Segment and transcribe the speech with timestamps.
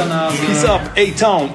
[0.00, 0.36] Glitzernase.
[0.46, 1.50] Peace up, A-Town.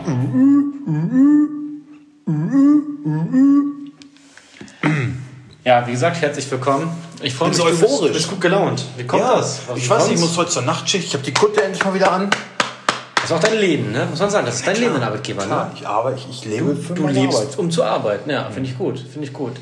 [5.64, 6.90] Ja, wie gesagt, herzlich willkommen.
[7.24, 8.08] Ich freue mich, so du bist, euphorisch.
[8.10, 8.86] du bist gut gelaunt.
[8.98, 9.62] Wie kommt Ja, das?
[9.68, 11.08] Was ich weiß nicht, ich muss heute zur Nachtschicht.
[11.08, 12.30] Ich habe die Kutte endlich mal wieder an.
[13.16, 14.06] Das ist auch dein Leben, ne?
[14.08, 15.72] Muss man sagen, das ist dein Leben, dein Arbeitgeber, Klar, ne?
[15.76, 17.58] ich arbeite, ich, ich lebe für Du lebst, Arbeit.
[17.58, 18.30] um zu arbeiten.
[18.30, 19.00] Ja, finde ich gut.
[19.00, 19.54] Finde ich gut.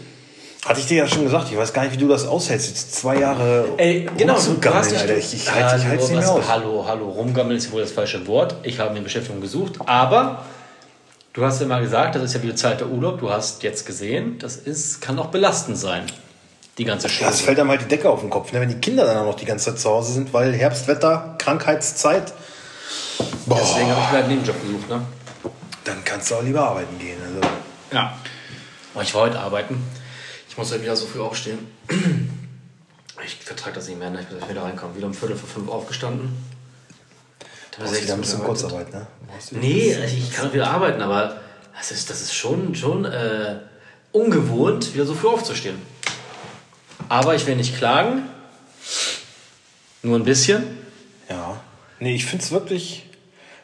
[0.65, 2.69] Hatte ich dir ja schon gesagt, ich weiß gar nicht, wie du das aushältst.
[2.69, 4.99] Jetzt zwei Jahre Ey, genau, du, hast dich...
[4.99, 5.17] Alter.
[5.17, 6.47] Ich, ich halte ich halte es nicht aus.
[6.47, 8.55] Hallo, hallo, rumgammeln ist wohl das falsche Wort.
[8.63, 10.45] Ich habe mir Beschäftigung gesucht, aber
[11.33, 13.19] du hast ja mal gesagt, das ist ja wieder Zeit der Urlaub.
[13.19, 16.05] Du hast jetzt gesehen, das ist, kann auch belastend sein,
[16.77, 17.45] die ganze Ja, es Show.
[17.45, 18.61] fällt einem halt die Decke auf den Kopf, ne?
[18.61, 22.31] wenn die Kinder dann auch noch die ganze Zeit zu Hause sind, weil Herbstwetter, Krankheitszeit.
[23.45, 25.01] Boah, Deswegen habe ich mir einen Nebenjob gesucht, ne?
[25.83, 27.17] dann kannst du auch lieber arbeiten gehen.
[27.21, 27.41] Also.
[27.91, 28.13] Ja.
[29.01, 29.83] Ich war heute arbeiten.
[30.53, 31.57] Ich muss halt wieder so früh aufstehen.
[33.25, 34.21] Ich vertrage das nicht mehr, ne?
[34.21, 34.95] ich muss wieder reinkommen.
[34.95, 36.29] Wieder um Viertel vor fünf aufgestanden.
[37.71, 38.69] Dann Brauchst wieder ein bisschen gearbeitet.
[38.69, 39.07] Kurzarbeit, ne?
[39.49, 41.41] Nee, also ich kann wieder arbeiten, aber
[41.75, 43.61] das ist, das ist schon, schon äh,
[44.11, 45.81] ungewohnt, wieder so früh aufzustehen.
[47.09, 48.29] Aber ich will nicht klagen.
[50.03, 50.65] Nur ein bisschen.
[51.29, 51.59] Ja.
[51.99, 53.09] Nee, ich finde es wirklich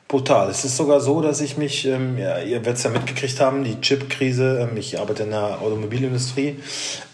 [0.10, 0.50] brutal.
[0.50, 3.64] Es ist sogar so, dass ich mich, ähm, ja, ihr werdet es ja mitgekriegt haben,
[3.64, 6.60] die Chip-Krise, ähm, ich arbeite in der Automobilindustrie,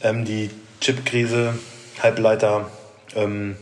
[0.02, 0.50] ähm, die
[0.82, 1.60] Chip-Krise,
[2.02, 2.72] Halbleiter,
[3.16, 3.58] ähm,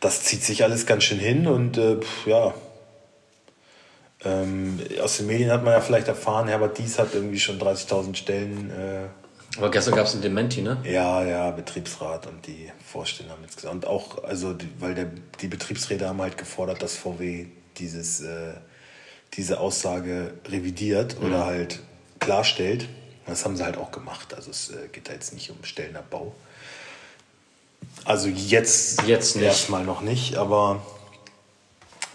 [0.00, 2.52] das zieht sich alles ganz schön hin und äh, pf, ja.
[4.24, 8.16] Ähm, aus den Medien hat man ja vielleicht erfahren, Herbert Dies hat irgendwie schon 30.000
[8.16, 10.78] Stellen äh, Aber gestern gab es ein Dementi, ne?
[10.84, 13.74] ja, ja, Betriebsrat und die Vorstände haben jetzt gesagt.
[13.74, 15.10] Und auch, also, weil der,
[15.40, 17.46] die Betriebsräte haben halt gefordert, dass VW
[17.78, 18.54] dieses, äh,
[19.34, 21.80] diese Aussage revidiert oder halt
[22.20, 22.88] klarstellt.
[23.26, 24.34] Das haben sie halt auch gemacht.
[24.34, 26.34] Also es äh, geht da jetzt nicht um Stellenabbau.
[28.04, 29.44] Also jetzt, Jetzt nicht.
[29.44, 30.82] erstmal noch nicht, aber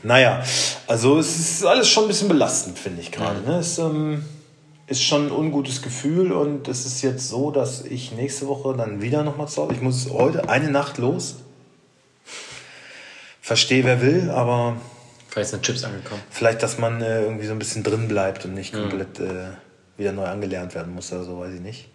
[0.03, 0.43] naja,
[0.87, 3.41] also es ist alles schon ein bisschen belastend, finde ich gerade.
[3.41, 3.57] Ne?
[3.57, 4.23] Es ähm,
[4.87, 9.01] ist schon ein ungutes Gefühl und es ist jetzt so, dass ich nächste Woche dann
[9.01, 11.35] wieder nochmal zu Hause, ich muss heute eine Nacht los.
[13.41, 14.77] Verstehe, wer will, aber
[15.29, 16.21] Vielleicht sind Chips angekommen.
[16.29, 19.49] vielleicht, dass man äh, irgendwie so ein bisschen drin bleibt und nicht komplett äh,
[19.97, 21.89] wieder neu angelernt werden muss oder so, weiß ich nicht.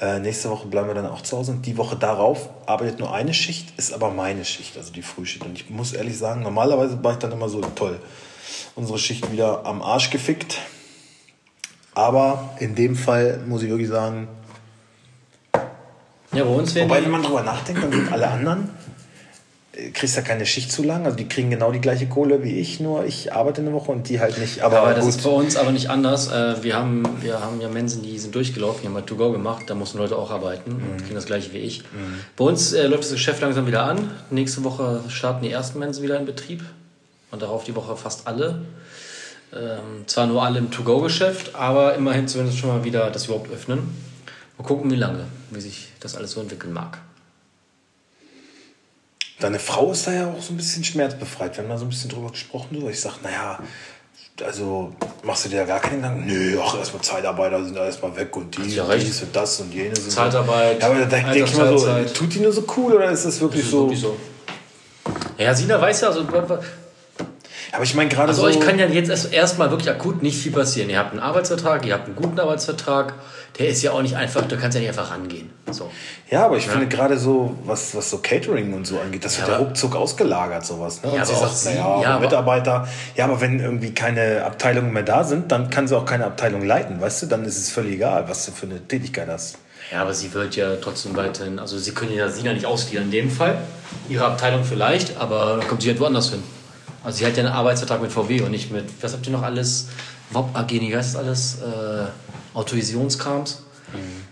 [0.00, 3.14] Äh, nächste Woche bleiben wir dann auch zu Hause und die Woche darauf arbeitet nur
[3.14, 5.44] eine Schicht, ist aber meine Schicht, also die Frühschicht.
[5.44, 7.98] Und ich muss ehrlich sagen, normalerweise war ich dann immer so toll.
[8.74, 10.58] Unsere Schicht wieder am Arsch gefickt.
[11.94, 14.28] Aber in dem Fall muss ich wirklich sagen,
[16.32, 18.68] Ja, bei uns werden Wobei, wenn man drüber nachdenkt, dann sind alle anderen,
[19.92, 21.04] kriegst ja keine Schicht zu lang.
[21.04, 24.08] Also die kriegen genau die gleiche Kohle wie ich, nur ich arbeite eine Woche und
[24.08, 24.62] die halt nicht.
[24.62, 25.14] Aber, Aber das gut.
[25.14, 26.28] ist bei uns aber nicht anders.
[26.28, 29.64] Äh, Wir haben, wir haben ja Mensen, die sind durchgelaufen, die haben halt To-Go gemacht,
[29.68, 30.90] da mussten Leute auch arbeiten Mhm.
[30.92, 31.82] und kriegen das gleiche wie ich.
[32.36, 34.10] Bei uns äh, läuft das Geschäft langsam wieder an.
[34.30, 36.62] Nächste Woche starten die ersten Mensen wieder in Betrieb
[37.30, 38.62] und darauf die Woche fast alle.
[39.52, 43.78] Ähm, zwar nur alle im To-Go-Geschäft, aber immerhin zumindest schon mal wieder das überhaupt öffnen.
[44.58, 46.98] Mal gucken, wie lange, wie sich das alles so entwickeln mag.
[49.40, 51.56] Deine Frau ist da ja auch so ein bisschen schmerzbefreit.
[51.56, 52.78] Wir haben da so ein bisschen drüber gesprochen.
[52.80, 52.88] So.
[52.88, 53.58] Ich sag, naja,
[54.42, 54.92] also
[55.22, 56.26] machst du dir da gar keinen Gedanken?
[56.26, 59.60] Nö, ach, erstmal Zeitarbeiter sind da erstmal weg und die ja und dies und das
[59.60, 59.98] und jenes.
[60.00, 60.16] und so.
[60.16, 63.26] Zeitarbeit, Ja, aber da denke ich mal so, tut die nur so cool oder ist
[63.26, 63.82] das wirklich Das ist so?
[63.84, 64.16] wirklich so.
[65.38, 66.24] Ja, Sina weiß ja, also,
[67.76, 68.48] Aber ich meine gerade Also so.
[68.48, 70.90] euch kann ja jetzt erst- erstmal wirklich akut nicht viel passieren.
[70.90, 73.14] Ihr habt einen Arbeitsvertrag, ihr habt einen guten Arbeitsvertrag.
[73.58, 75.48] Der ist ja auch nicht einfach, du kannst ja nicht einfach rangehen.
[75.70, 75.90] So.
[76.30, 79.48] Ja, aber ich finde gerade so, was, was so Catering und so angeht, das wird
[79.48, 81.02] ja ruckzuck ausgelagert, sowas.
[81.02, 81.10] Ne?
[81.14, 82.86] Ja, und sie sagt, sie- naja, ja, Mitarbeiter.
[83.14, 86.64] Ja, aber wenn irgendwie keine Abteilungen mehr da sind, dann kann sie auch keine Abteilung
[86.66, 87.26] leiten, weißt du?
[87.26, 89.56] Dann ist es völlig egal, was du für eine Tätigkeit hast.
[89.92, 93.10] Ja, aber sie wird ja trotzdem weiterhin, also sie können ja Sina nicht ausgliedern in
[93.12, 93.56] dem Fall.
[94.08, 96.42] Ihre Abteilung vielleicht, aber dann kommt sie halt woanders hin.
[97.06, 99.44] Also sie hat ja einen Arbeitsvertrag mit VW und nicht mit, was habt ihr noch
[99.44, 99.86] alles?
[100.30, 101.58] WOP AG, wie heißt das alles?
[101.62, 102.06] Äh,
[102.52, 103.62] Autorisationskrams.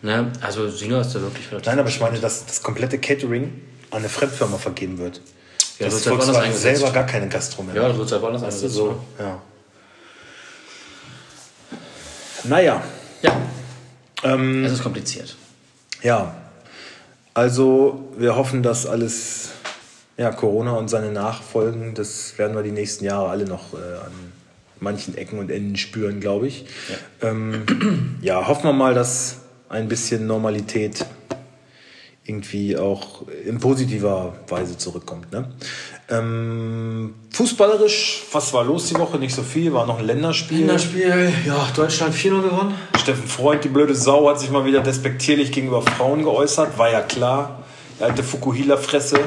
[0.03, 0.33] Ne?
[0.41, 1.67] Also Sina ist da wirklich relativ.
[1.67, 1.71] Mhm.
[1.71, 3.45] Nein, aber ich meine, dass das komplette Catering
[3.93, 5.21] an eine Fremdfirma vergeben wird.
[5.79, 7.77] Ja, das wird ist halt Volkswagen selber gar keine Gastro mehr.
[7.77, 8.75] Ja, das wird halt du, eingesetzt.
[8.75, 8.97] so, ne?
[9.21, 9.43] ja.
[12.43, 12.83] Naja,
[13.23, 13.37] Ja,
[14.25, 15.37] ähm, es ist kompliziert.
[16.03, 16.35] Ja,
[17.35, 19.51] also wir hoffen, dass alles,
[20.17, 24.13] ja, Corona und seine Nachfolgen, das werden wir die nächsten Jahre alle noch äh, an
[24.81, 26.67] manchen Ecken und Enden spüren, glaube ich.
[27.21, 27.31] Ja.
[27.31, 29.39] Ähm, ja, hoffen wir mal, dass
[29.69, 31.05] ein bisschen Normalität
[32.27, 35.31] irgendwie auch in positiver Weise zurückkommt.
[35.31, 35.53] Ne?
[36.09, 39.19] Ähm, fußballerisch, was war los die Woche?
[39.19, 40.61] Nicht so viel, war noch ein Länderspiel.
[40.61, 42.75] Länderspiel, ja, Deutschland 4-0 gewonnen.
[42.99, 46.79] Steffen Freund, die blöde Sau, hat sich mal wieder despektierlich gegenüber Frauen geäußert.
[46.79, 47.63] War ja klar.
[47.99, 49.21] Die alte Fukuhila-Fresse.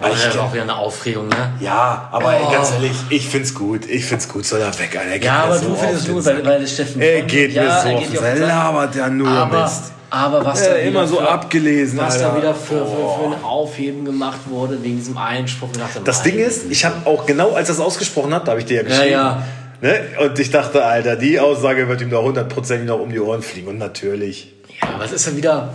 [0.00, 1.52] Aber das ich, ist auch wieder eine Aufregung, ne?
[1.60, 2.50] ja, aber ey, Oh.
[2.52, 3.86] ganz ehrlich, ich find's gut.
[3.88, 5.10] Ich find's gut, soll er weg, Alter.
[5.10, 7.00] Er Ja, aber so du findest es gut, weil, weil das Steffen.
[7.02, 8.38] Er geht ja, mir so er auf den Sack.
[8.38, 9.92] labert ja nur aber, Mist.
[10.08, 12.28] aber was Ja, da immer so für, abgelesen, was Alter.
[12.30, 15.68] da wieder für, für, für ein Aufheben gemacht wurde wegen diesem Einspruch.
[16.04, 18.66] Das Ding ist, ich habe auch genau, als er es ausgesprochen hat, da habe ich
[18.66, 19.10] dir ja geschrieben.
[19.12, 19.42] ja.
[19.82, 19.98] Ne?
[20.22, 23.68] Und ich dachte, Alter, die Aussage wird ihm doch hundertprozentig noch um die Ohren fliegen.
[23.68, 24.52] Und natürlich.
[24.82, 25.72] Ja, was ist denn wieder.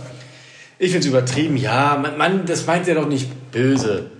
[0.78, 1.56] Ich finde es übertrieben.
[1.56, 4.10] Ja, man, man, das meint er doch nicht böse.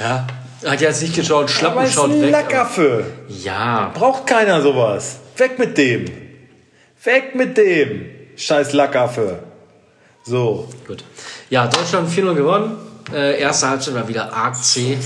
[0.00, 0.26] Ja.
[0.64, 2.30] Hat ja jetzt nicht geschaut, schlapp ist schaut weg.
[2.30, 3.06] Lackaffe.
[3.28, 5.18] Ja, Braucht keiner sowas.
[5.36, 6.06] Weg mit dem.
[7.04, 8.06] Weg mit dem.
[8.36, 9.40] Scheiß Lackaffe.
[10.24, 10.68] So.
[10.86, 11.04] gut.
[11.50, 12.76] Ja, Deutschland 4-0 gewonnen.
[13.12, 14.98] Äh, erste Halbzeit war wieder arg zäh.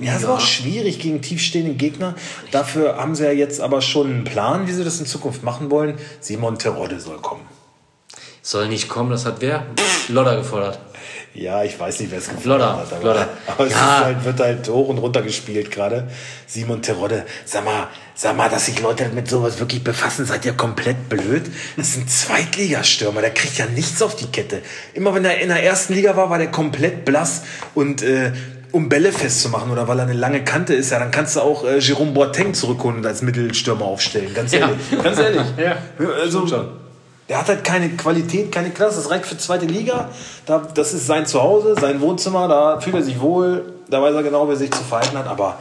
[0.00, 2.14] Ja, es war auch schwierig gegen tiefstehende Gegner.
[2.50, 5.70] Dafür haben sie ja jetzt aber schon einen Plan, wie sie das in Zukunft machen
[5.70, 5.98] wollen.
[6.20, 7.42] Simon Terodde soll kommen.
[8.44, 9.64] Soll nicht kommen, das hat wer?
[10.08, 10.78] Lodder gefordert.
[11.34, 12.92] Ja, ich weiß nicht, wer es gefordert Lodder, hat.
[12.92, 13.28] Aber, Lodder.
[13.46, 14.00] aber es Ja.
[14.04, 16.08] halt, wird halt hoch und runter gespielt gerade.
[16.46, 20.52] Simon Terodde, sag mal, sag mal, dass sich Leute mit sowas wirklich befassen, seid ihr
[20.54, 21.44] komplett blöd?
[21.76, 24.60] Das ist ein Zweitligastürmer, der kriegt ja nichts auf die Kette.
[24.92, 27.42] Immer wenn er in der ersten Liga war, war der komplett blass
[27.74, 28.32] und äh,
[28.72, 31.64] um Bälle festzumachen oder weil er eine lange Kante ist, ja, dann kannst du auch
[31.64, 34.34] äh, Jerome Boateng zurückholen und als Mittelstürmer aufstellen.
[34.34, 34.60] Ganz Ja.
[34.60, 35.02] ehrlich.
[35.02, 35.42] Ganz ehrlich.
[35.58, 35.76] Ja,
[36.20, 36.81] also.
[37.28, 38.96] Der hat halt keine Qualität, keine Klasse.
[38.96, 40.10] Das reicht für zweite Liga.
[40.46, 42.48] Da, das ist sein Zuhause, sein Wohnzimmer.
[42.48, 43.72] Da fühlt er sich wohl.
[43.88, 45.26] Da weiß er genau, wie er sich zu verhalten hat.
[45.26, 45.58] Aber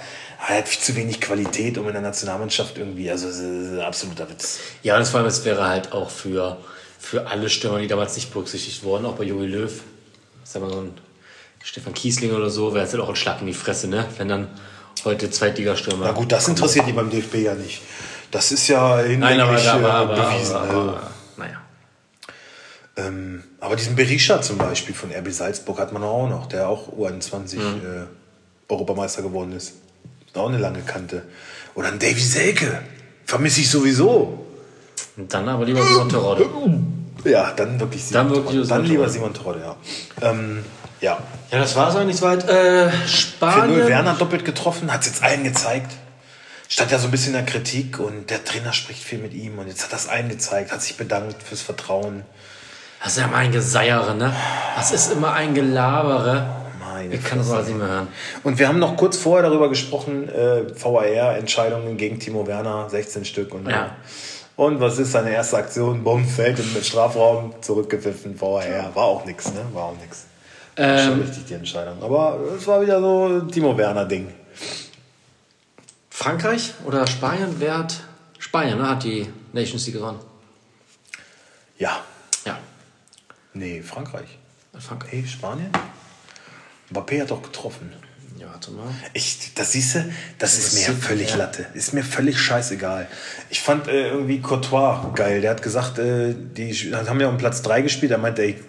[0.47, 3.09] er hat viel zu wenig Qualität, um in der Nationalmannschaft irgendwie.
[3.11, 4.59] Also, das ist ein absoluter Witz.
[4.81, 6.57] Ja, das vor allem, es wäre halt auch für,
[6.99, 9.71] für alle Stürmer, die damals nicht berücksichtigt wurden, auch bei Jogi Löw,
[10.43, 10.93] sag mal so ein
[11.63, 14.05] Stefan Kiesling oder so, wäre es halt auch ein Schlag in die Fresse, ne?
[14.17, 14.47] Wenn dann
[15.05, 16.05] heute Zweitligastürmer.
[16.05, 17.81] Na gut, das interessiert die beim DFB ja nicht.
[18.31, 20.55] Das ist ja Nein, aber, hinlänglich aber, äh, aber, bewiesen.
[20.55, 20.97] aber, also.
[22.97, 26.89] Ähm, aber diesen Berisha zum Beispiel von RB Salzburg hat man auch noch, der auch
[26.93, 27.81] U21 Mhm.
[27.85, 29.73] äh, Europameister geworden ist.
[30.33, 31.23] Auch eine lange Kante.
[31.75, 32.81] Oder ein Davy Selke.
[33.25, 34.45] Vermisse ich sowieso.
[35.17, 36.49] Und dann aber lieber Simon Terodde.
[37.25, 38.67] Ja, dann wirklich Simon Dann wirklich Terodde.
[38.69, 39.09] Dann Simon lieber.
[39.09, 39.75] Simon Terodde, ja.
[40.21, 40.63] Ähm,
[41.01, 41.17] ja.
[41.51, 42.47] Ja, das war es eigentlich soweit.
[42.47, 43.87] Äh, 4-0 Spanien.
[43.87, 45.91] Werner doppelt getroffen, hat es jetzt allen gezeigt.
[46.69, 49.59] Stand ja so ein bisschen in der Kritik und der Trainer spricht viel mit ihm
[49.59, 52.23] und jetzt hat das allen gezeigt, hat sich bedankt fürs Vertrauen.
[53.03, 54.33] Das ist ja mal ein Geseiere, ne?
[54.75, 56.45] Das ist immer ein Gelabere.
[56.79, 58.07] Meine Ich kann das alles nicht mehr hören.
[58.43, 63.53] Und wir haben noch kurz vorher darüber gesprochen, äh, VAR-Entscheidungen gegen Timo Werner, 16 Stück.
[63.53, 63.95] Und, Ja.
[64.55, 66.03] und was ist seine erste Aktion?
[66.03, 68.93] Bumm, fällt im Strafraum, zurückgepfiffen, VAR.
[68.93, 69.61] War auch nix, ne?
[69.73, 70.25] War auch nix.
[70.75, 72.01] War Schon Ähm, richtig die Entscheidung.
[72.03, 74.31] Aber es war wieder so ein Timo Werner-Ding.
[76.09, 77.55] Frankreich oder Spanien?
[77.57, 77.95] Wer hat.
[78.37, 78.87] Spanien, ne?
[78.89, 80.19] Hat die Nations League gewonnen.
[81.79, 81.99] Ja.
[83.53, 83.59] Ja.
[83.59, 84.37] Nee, Frankreich.
[84.79, 85.13] Frankreich.
[85.13, 85.69] Nee, Spanien?
[86.91, 87.91] Mbappé hat doch getroffen.
[88.37, 88.87] Ja, warte mal.
[89.13, 91.35] Ich, das siehst du, das ist mir Interessiert völlig ja.
[91.37, 91.65] Latte.
[91.73, 93.07] Ist mir völlig scheißegal.
[93.49, 95.41] Ich fand äh, irgendwie Courtois geil.
[95.41, 98.11] Der hat gesagt, äh, die haben ja um Platz 3 gespielt.
[98.11, 98.59] Er meinte, ey,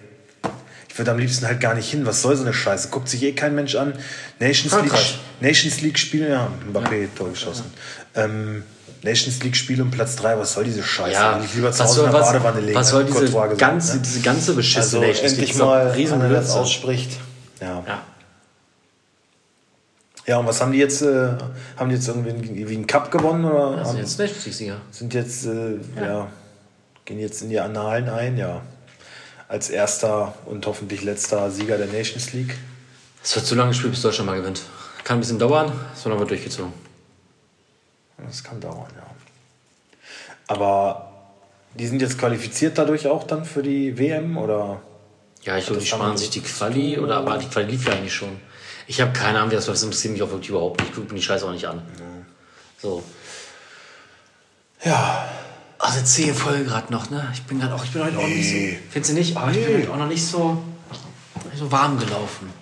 [0.88, 2.05] ich würde am liebsten halt gar nicht hin.
[2.05, 2.88] Was soll so eine Scheiße?
[2.90, 3.94] Guckt sich eh kein Mensch an.
[4.40, 4.93] Nations League.
[5.40, 7.64] Nations League Spiele, ja, Mbappé Tor geschossen.
[8.14, 8.64] Ähm,
[9.02, 11.12] Nations League Spiel um Platz 3, was soll diese Scheiße?
[11.12, 12.75] Ja, ich lieber zu Hause soll, in der was, Badewanne legen.
[12.78, 14.02] was soll hat diese gesagt, ganze, ne?
[14.02, 15.59] diese ganze beschissene Also Nations League?
[15.59, 17.18] mal ein einer, das ausspricht.
[17.61, 17.82] Ja.
[17.87, 18.02] Ja.
[20.25, 21.02] Ja, und was haben die jetzt?
[21.02, 21.30] Äh,
[21.76, 24.76] haben die jetzt irgendwie einen, einen Cup gewonnen oder haben, sind jetzt Nations League-Sieger.
[24.92, 26.28] sind jetzt äh, ja.
[27.04, 28.37] gehen jetzt in die Annalen ein?
[28.38, 28.62] Ja,
[29.49, 32.54] als erster und hoffentlich letzter Sieger der Nations League.
[33.23, 34.62] Es wird zu lange gespielt, bis Deutschland mal gewinnt.
[35.02, 36.73] Kann ein bisschen dauern, es wird durchgezogen.
[38.26, 39.07] Das kann dauern, ja.
[40.49, 41.12] Aber
[41.75, 44.81] die sind jetzt qualifiziert dadurch auch dann für die WM oder?
[45.43, 48.14] Ja, ich glaube, die sparen sich die Quali, oder aber die Quali lief ja eigentlich
[48.14, 48.41] schon.
[48.87, 49.79] Ich habe keine Ahnung, wie das läuft.
[49.79, 50.91] Das interessiert mich auch wirklich überhaupt nicht.
[50.91, 51.83] Ich gucke mir die Scheiße auch nicht an.
[52.81, 53.02] So.
[54.85, 55.29] Ja,
[55.79, 57.29] Also zehn Folge gerade noch, ne?
[57.33, 58.55] Ich bin gerade auch, ich bin heute auch nicht so.
[58.55, 58.79] Nee.
[58.91, 59.37] Findest du nicht?
[59.37, 59.83] Aber ich bin Nee.
[59.83, 60.62] heute auch noch nicht so,
[61.50, 62.52] nicht so warm gelaufen.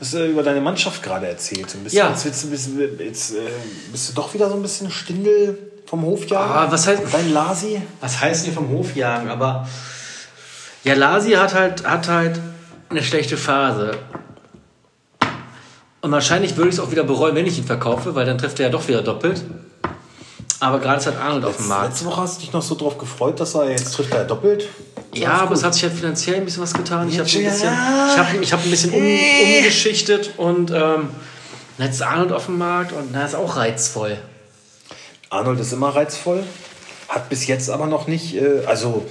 [0.00, 1.70] Du hast äh, über deine Mannschaft gerade erzählt.
[1.70, 2.10] So ein bisschen, Ja.
[2.10, 3.36] Jetzt, bist, du- jetzt äh,
[3.92, 6.50] bist du doch wieder so ein bisschen Stindel vom Hofjagen.
[6.52, 7.80] Ah, was heißt- Dein Lasi?
[8.00, 9.28] Was heißt hier vom Hof jagen?
[9.28, 9.68] Aber
[10.84, 12.40] ja, Lasi hat halt, hat halt
[12.88, 13.92] eine schlechte Phase.
[16.00, 18.58] Und wahrscheinlich würde ich es auch wieder bereuen, wenn ich ihn verkaufe, weil dann trifft
[18.58, 19.44] er ja doch wieder doppelt.
[20.60, 21.90] Aber gerade ist halt Arnold auf dem Markt.
[21.90, 24.68] Letzte Woche hast du dich noch so drauf gefreut, dass er jetzt trifft er doppelt.
[25.14, 27.08] Ja, aber es hat sich halt finanziell ein bisschen was getan.
[27.08, 31.10] Ich habe ein bisschen, ich hab, ich hab ein bisschen um, umgeschichtet und ähm,
[31.78, 34.18] jetzt ist Arnold auf dem Markt und da ist auch reizvoll.
[35.30, 36.44] Arnold ist immer reizvoll,
[37.08, 39.06] hat bis jetzt aber noch nicht, äh, also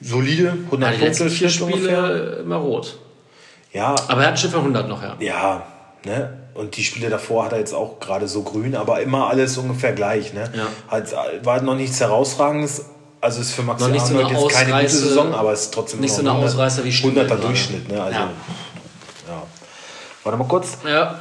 [0.00, 2.04] solide, 100 Ja, die letzten vier Schnitt ungefähr.
[2.04, 2.98] Spiele immer rot.
[3.72, 5.16] Ja, Aber er hat schon für 100 noch, ja.
[5.18, 5.66] ja,
[6.04, 6.38] ne?
[6.54, 9.92] Und die Spiele davor hat er jetzt auch gerade so grün, aber immer alles ungefähr
[9.92, 10.34] gleich.
[10.34, 10.50] Ne?
[10.54, 10.66] Ja.
[10.88, 12.84] Hat, war noch nichts Herausragendes.
[13.22, 16.10] Also ist für so Arnold eine jetzt keine gute Saison, aber es ist trotzdem nicht
[16.10, 17.42] noch so eine 100 Ausreißer wie Stindl 100er gerade.
[17.42, 17.88] Durchschnitt.
[17.88, 18.02] Ne?
[18.02, 18.30] Also, Ja.
[19.28, 19.42] ja.
[20.24, 20.78] Warte mal kurz.
[20.84, 21.20] Ja.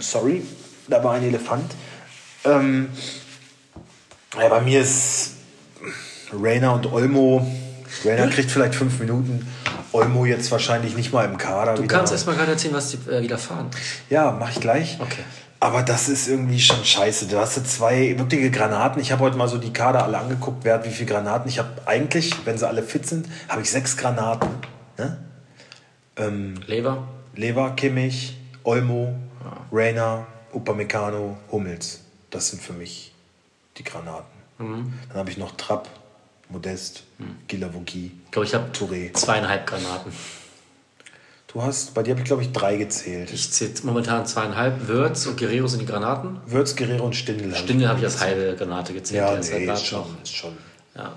[0.00, 0.42] Sorry,
[0.88, 1.70] da war ein Elefant.
[2.44, 2.88] Ähm,
[4.36, 5.34] ja, bei mir ist
[6.32, 7.46] Rainer und Olmo.
[8.04, 9.46] Rainer kriegt vielleicht fünf Minuten.
[9.92, 11.74] Olmo jetzt wahrscheinlich nicht mal im Kader.
[11.74, 13.68] Du kannst erst mal gerade erzählen, was die äh, widerfahren.
[14.10, 14.98] Ja, mach ich gleich.
[15.00, 15.22] Okay.
[15.64, 17.26] Aber das ist irgendwie schon scheiße.
[17.26, 19.00] Du hast zwei wirkliche Granaten.
[19.00, 21.48] Ich habe heute mal so die Kader alle angeguckt, wer hat wie viele Granaten.
[21.48, 24.50] Ich habe eigentlich, wenn sie alle fit sind, habe ich sechs Granaten.
[24.98, 25.16] Ne?
[26.16, 27.08] Ähm, Lever.
[27.34, 29.14] Lever, Kimmich, Olmo,
[29.72, 32.00] Rainer, Upamecano, Hummels.
[32.28, 33.14] Das sind für mich
[33.78, 34.36] die Granaten.
[34.58, 34.92] Mhm.
[35.08, 35.88] Dann habe ich noch Trapp,
[36.50, 37.04] Modest,
[37.48, 39.14] Gilavogi, Ich glaube, ich habe Touré.
[39.14, 40.12] zweieinhalb Granaten.
[41.54, 43.32] Du hast, bei dir habe ich glaube ich drei gezählt.
[43.32, 44.88] Ich zähle momentan zweieinhalb.
[44.88, 46.40] Würz und Guerrero sind die Granaten.
[46.46, 49.20] Würz, Guerrero und ich Stindel habe ich als halbe Granate gezählt.
[49.20, 50.52] Ja, halt nee, grad ist schon, ist schon.
[50.96, 51.16] Ja.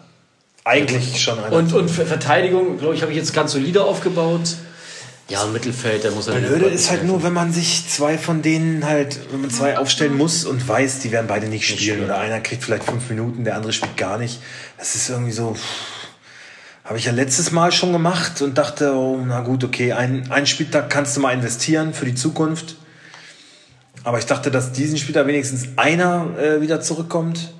[0.63, 1.55] Eigentlich schon einer.
[1.55, 4.57] Und, und für Verteidigung, glaube ich, habe ich jetzt ganz solide aufgebaut.
[5.27, 6.35] Ja, und Mittelfeld, da muss er.
[6.35, 10.15] Blöde ist halt nur, wenn man sich zwei von denen halt, wenn man zwei aufstellen
[10.15, 11.79] muss und weiß, die werden beide nicht spielen.
[11.79, 12.03] spielen.
[12.03, 14.39] Oder einer kriegt vielleicht fünf Minuten, der andere spielt gar nicht.
[14.77, 15.57] Das ist irgendwie so.
[16.87, 20.45] Habe ich ja letztes Mal schon gemacht und dachte, oh, na gut, okay, ein, einen
[20.47, 22.77] Spieltag kannst du mal investieren für die Zukunft.
[24.05, 27.53] Aber ich dachte, dass diesen Spieltag wenigstens einer äh, wieder zurückkommt.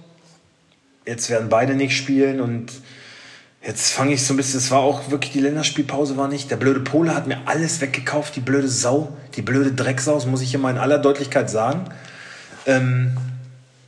[1.05, 2.71] Jetzt werden beide nicht spielen und
[3.61, 6.49] Jetzt fange ich so ein bisschen, es war auch wirklich, die Länderspielpause war nicht.
[6.49, 10.41] Der blöde Pole hat mir alles weggekauft, die blöde Sau, die blöde Drecksau, das muss
[10.41, 11.89] ich immer in aller Deutlichkeit sagen.
[12.65, 13.17] Ähm,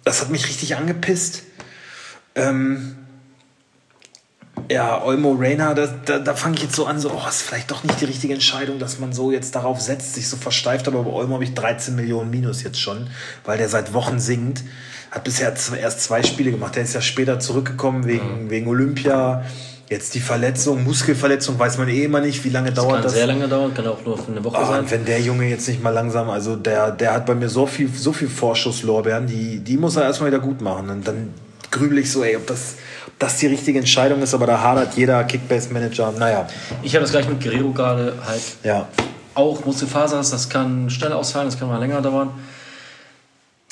[0.03, 1.43] das hat mich richtig angepisst.
[2.35, 2.97] Ähm,
[4.69, 7.71] ja, Olmo Reina, da, da, da fange ich jetzt so an, so, oh, ist vielleicht
[7.71, 10.87] doch nicht die richtige Entscheidung, dass man so jetzt darauf setzt, sich so versteift.
[10.87, 13.07] Aber bei Olmo habe ich 13 Millionen Minus jetzt schon,
[13.45, 14.63] weil der seit Wochen singt.
[15.11, 16.75] Hat bisher erst zwei Spiele gemacht.
[16.75, 19.43] Der ist ja später zurückgekommen wegen, wegen Olympia.
[19.89, 23.13] Jetzt die Verletzung, Muskelverletzung, weiß man eh immer nicht, wie lange dauert Kann das.
[23.13, 24.85] sehr lange dauern, kann auch nur für eine Woche Ah, sein.
[24.91, 27.89] wenn der Junge jetzt nicht mal langsam, also der, der hat bei mir so viel,
[27.91, 30.91] so viel Vorschusslorbeeren, die, die muss er erstmal wieder gut machen.
[30.91, 31.33] Und dann
[31.71, 32.75] grübel ich so, ey, ob das,
[33.19, 36.13] das die richtige Entscheidung ist, aber da hadert jeder Kickbase-Manager.
[36.17, 36.47] Naja,
[36.81, 38.41] Ich habe das gleich mit Guerrero gerade halt.
[38.63, 38.87] ja.
[39.35, 42.31] Auch Muskelfasers, das kann schnell ausfallen, das kann mal länger dauern.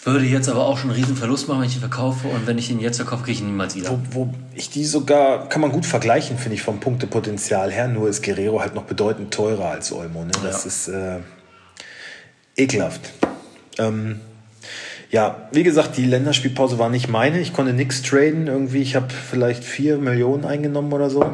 [0.04, 2.27] Würde jetzt aber auch schon einen riesen Verlust machen, wenn ich ihn verkaufe.
[2.30, 3.89] Und wenn ich ihn jetzt verkaufe, kriege ich ihn niemals wieder.
[3.92, 7.89] Wo, wo ich die sogar, kann man gut vergleichen, finde ich, vom Punktepotenzial her.
[7.89, 10.24] Nur ist Guerrero halt noch bedeutend teurer als Olmo.
[10.24, 10.32] Ne?
[10.44, 10.68] Das Ja.
[10.68, 11.20] ist äh,
[12.56, 13.01] ekelhaft.
[13.80, 14.22] Ähm,
[15.10, 17.40] ja, wie gesagt, die Länderspielpause war nicht meine.
[17.40, 18.48] Ich konnte nichts traden.
[18.48, 21.26] Irgendwie, ich habe vielleicht 4 Millionen eingenommen oder so.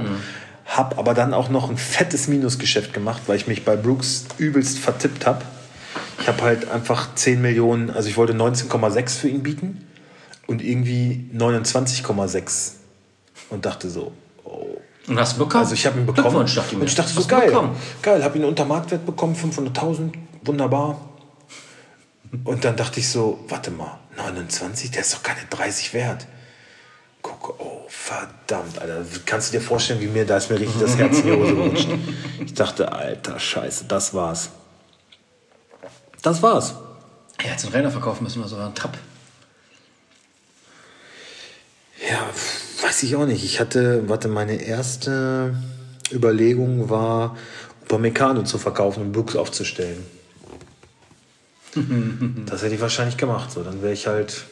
[0.65, 4.79] Hab aber dann auch noch ein fettes Minusgeschäft gemacht, weil ich mich bei Brooks übelst
[4.79, 5.41] vertippt habe.
[6.19, 9.85] Ich habe halt einfach 10 Millionen, also ich wollte 19,6 für ihn bieten
[10.47, 12.73] und irgendwie 29,6
[13.49, 14.13] und dachte so,
[14.45, 14.77] oh.
[15.07, 15.63] Und hast du bekommen?
[15.63, 17.75] Also ich habe ihn bekommen dachte ich und ich dachte so, geil, bekommen.
[18.01, 20.13] geil, habe ihn unter Marktwert bekommen, 500.000,
[20.43, 20.97] wunderbar.
[22.43, 26.25] Und dann dachte ich so, warte mal, 29, der ist doch keine 30 wert.
[27.21, 30.97] Gucke, oh verdammt, Alter, kannst du dir vorstellen, wie mir, da ist mir richtig das
[30.97, 31.89] Herz in die Hose gerutscht.
[32.45, 34.49] Ich dachte, alter Scheiße, das war's.
[36.21, 36.75] Das war's.
[37.41, 38.97] Ja, jetzt einen Trainer verkaufen müssen wir so einen Trapp.
[42.09, 42.27] Ja,
[42.81, 43.43] weiß ich auch nicht.
[43.43, 45.55] Ich hatte, warte, meine erste
[46.11, 47.37] Überlegung war,
[47.83, 50.05] Upamecano zu verkaufen und Brooks aufzustellen.
[52.45, 53.51] das hätte ich wahrscheinlich gemacht.
[53.51, 54.43] So, dann wäre ich halt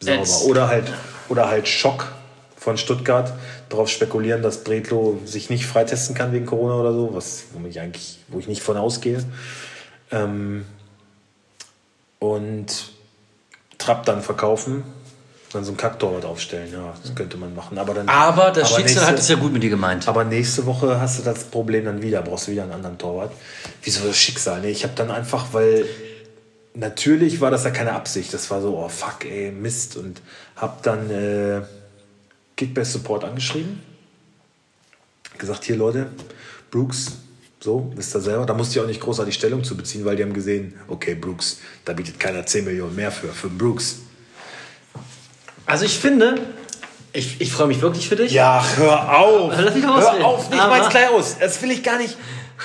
[0.00, 0.18] sauber.
[0.18, 0.92] Jetzt- Oder halt,
[1.28, 2.12] oder halt Schock
[2.56, 3.32] von Stuttgart
[3.68, 7.78] darauf spekulieren, dass Bredlo sich nicht freitesten kann wegen Corona oder so, was wo ich
[7.80, 9.22] eigentlich, wo ich nicht von ausgehe.
[10.10, 10.64] Ähm,
[12.18, 12.66] und
[13.78, 14.82] Trapp dann verkaufen,
[15.54, 16.72] dann so einen Kacktorwart aufstellen.
[16.72, 17.78] Ja, das könnte man machen.
[17.78, 18.08] Aber dann.
[18.08, 20.06] Aber das Schicksal nächste- hat es ja gut mit dir gemeint.
[20.08, 23.32] aber nächste Woche hast du das Problem dann wieder, brauchst du wieder einen anderen Torwart.
[23.82, 24.60] Wieso das Schicksal?
[24.60, 25.86] Nee, ich habe dann einfach, weil
[26.74, 28.34] natürlich war das ja keine Absicht.
[28.34, 29.96] Das war so, oh fuck, ey, Mist.
[29.96, 30.20] Und
[30.56, 31.62] hab dann äh,
[32.56, 33.80] Kickbase Support angeschrieben.
[35.38, 36.06] Gesagt, hier Leute,
[36.70, 37.12] Brooks,
[37.60, 38.46] so, wisst ihr selber.
[38.46, 41.58] Da musste ich auch nicht großartig Stellung zu beziehen, weil die haben gesehen, okay, Brooks,
[41.84, 43.96] da bietet keiner 10 Millionen mehr für, für Brooks.
[45.66, 46.36] Also ich finde,
[47.12, 48.32] ich, ich freue mich wirklich für dich.
[48.32, 49.52] Ja, hör auf.
[49.56, 51.36] Lass mich hör auf, nicht mal gleich aus.
[51.38, 52.16] Das will ich gar nicht.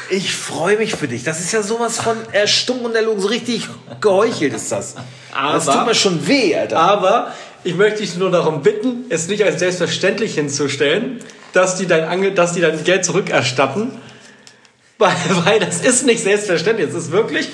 [0.10, 1.24] Ich freue mich für dich.
[1.24, 3.22] Das ist ja sowas von erstummen und erlogen.
[3.22, 3.68] So richtig
[4.02, 4.96] geheuchelt ist das.
[5.34, 6.80] das Aber- tut mir schon weh, Alter.
[6.80, 11.20] Aber ich möchte dich nur darum bitten, es nicht als selbstverständlich hinzustellen,
[11.54, 13.92] dass die dein, Ange dass die dein Geld zurückerstatten.
[14.98, 15.16] Weil,
[15.46, 16.90] weil das ist nicht selbstverständlich.
[16.90, 17.48] Es ist wirklich,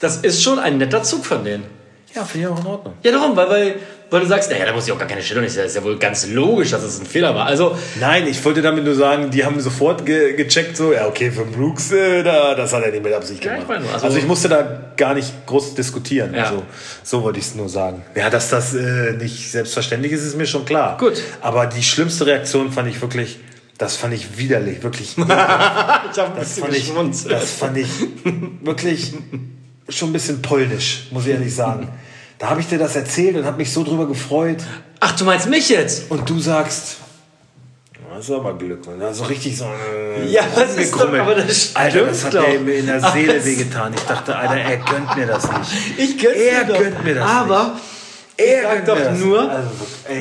[0.00, 1.62] das ist schon ein netter Zug von denen.
[2.12, 2.94] Ja, finde ich auch in Ordnung.
[3.04, 3.74] Ja, darum, weil, weil,
[4.10, 5.54] weil du sagst, naja, da muss ich auch gar keine Stellung nehmen.
[5.56, 7.46] Das ist ja wohl ganz logisch, dass es ein Fehler war.
[7.46, 11.30] Also, Nein, ich wollte damit nur sagen, die haben sofort ge gecheckt, so, ja, okay,
[11.32, 13.62] für Brooks, äh, da, das hat er nicht mit Absicht Ja, gemacht.
[13.64, 16.34] ich meine also, also- ich musste da gar nicht groß diskutieren.
[16.34, 16.44] Ja.
[16.44, 16.62] Also,
[17.02, 18.02] so wollte ich es nur sagen.
[18.14, 20.96] Ja, dass das äh, nicht selbstverständlich ist, ist mir schon klar.
[20.98, 21.20] Gut.
[21.40, 23.38] Aber die schlimmste Reaktion fand ich wirklich,
[23.78, 25.16] das fand ich widerlich, wirklich.
[25.18, 26.92] ich habe ein Das fand, ich,
[27.28, 27.88] das fand ich
[28.62, 29.14] wirklich
[29.88, 31.88] schon ein bisschen polnisch, muss ich ehrlich sagen.
[32.38, 34.58] Da habe ich dir das erzählt und habe mich so drüber gefreut.
[35.00, 36.10] Ach, du meinst mich jetzt?
[36.10, 36.96] Und du sagst,
[38.14, 38.86] das ist aber Glück.
[38.86, 42.46] Und so richtig so äh, Ja, das ist doch- aber das Alter, das hat doch.
[42.48, 43.92] mir mir in der Seele wehgetan.
[43.94, 45.70] Ich dachte, Alter, er gönnt mir das nicht.
[45.98, 46.78] Ich gönn's Er doch.
[46.78, 47.72] gönnt mir das Aber,
[48.38, 49.50] Er sag gönnt doch mir das nur- nicht.
[49.50, 49.68] Also,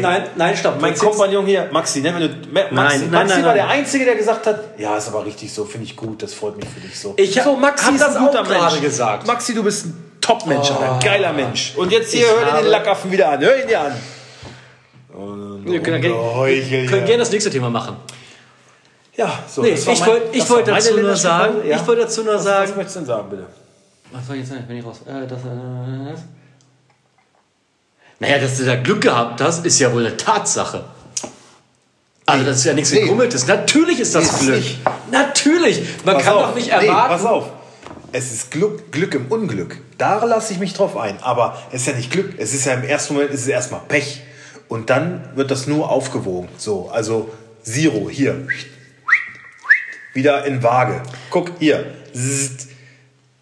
[0.02, 0.82] nein, nein, stopp.
[0.82, 3.56] Mein Du Kompagnon hier, Maxi, wir nur, Ma- Maxi, Nein, nein, Maxi nein, war nein.
[3.56, 6.58] der Einzige, der gesagt hat, ja, ist aber richtig so, finde ich gut, das freut
[6.58, 7.14] mich für dich so.
[7.18, 9.28] Ich so, Maxi hab ist das ein guter auch gerade gesagt.
[9.28, 11.74] Maxi, du bist ein Top-Mensch, ein geiler Mensch.
[11.76, 13.94] Und jetzt hier, Ich hör dir den Lackaffen wieder an, hör ihn dir an.
[15.64, 17.06] Wir können, gerne- können ja.
[17.06, 17.96] gerne das nächste Thema machen.
[19.16, 19.62] Ja, so.
[19.62, 21.76] Nee, ich mein- wollte ich wollte dazu nur sagen, Ja.
[21.80, 23.46] ich wollte dazu nur Was, sagen, was möchtest du denn sagen, bitte?
[24.12, 24.68] Was war jetzt nicht?
[24.68, 25.02] Bin ich raus?
[25.06, 26.20] Äh, das, äh, das?
[28.20, 30.84] Naja, dass du da Glück gehabt hast, ist ja wohl eine Tatsache.
[32.26, 33.02] Also das ist ja nichts Nee.
[33.02, 33.46] Gegrummeltes.
[33.48, 34.56] Natürlich ist das Nee, Glück.
[34.58, 34.80] nicht.
[35.12, 35.82] Natürlich.
[36.04, 36.48] Man Pass kann auf.
[36.48, 37.10] doch nicht Nee, erwarten.
[37.14, 37.46] pass auf.
[38.18, 39.78] Es ist Glück, Glück im Unglück.
[39.98, 41.22] Da lasse ich mich drauf ein.
[41.22, 42.36] Aber es ist ja nicht Glück.
[42.38, 44.22] Es ist ja im ersten Moment ist es erstmal Pech.
[44.70, 46.48] Und dann wird das nur aufgewogen.
[46.56, 47.30] So, also
[47.62, 48.48] Zero, hier.
[50.14, 51.04] Wieder in Waage.
[51.30, 51.88] Guck, hier.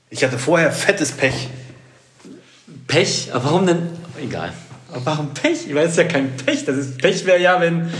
[0.09, 1.49] Ich hatte vorher fettes Pech.
[2.87, 3.29] Pech?
[3.31, 3.89] Aber warum denn?
[4.19, 4.53] Egal.
[4.91, 5.67] Aber warum Pech?
[5.67, 6.65] Ich weiß es ist ja kein Pech.
[6.65, 7.93] Das ist Pech wäre ja, wenn.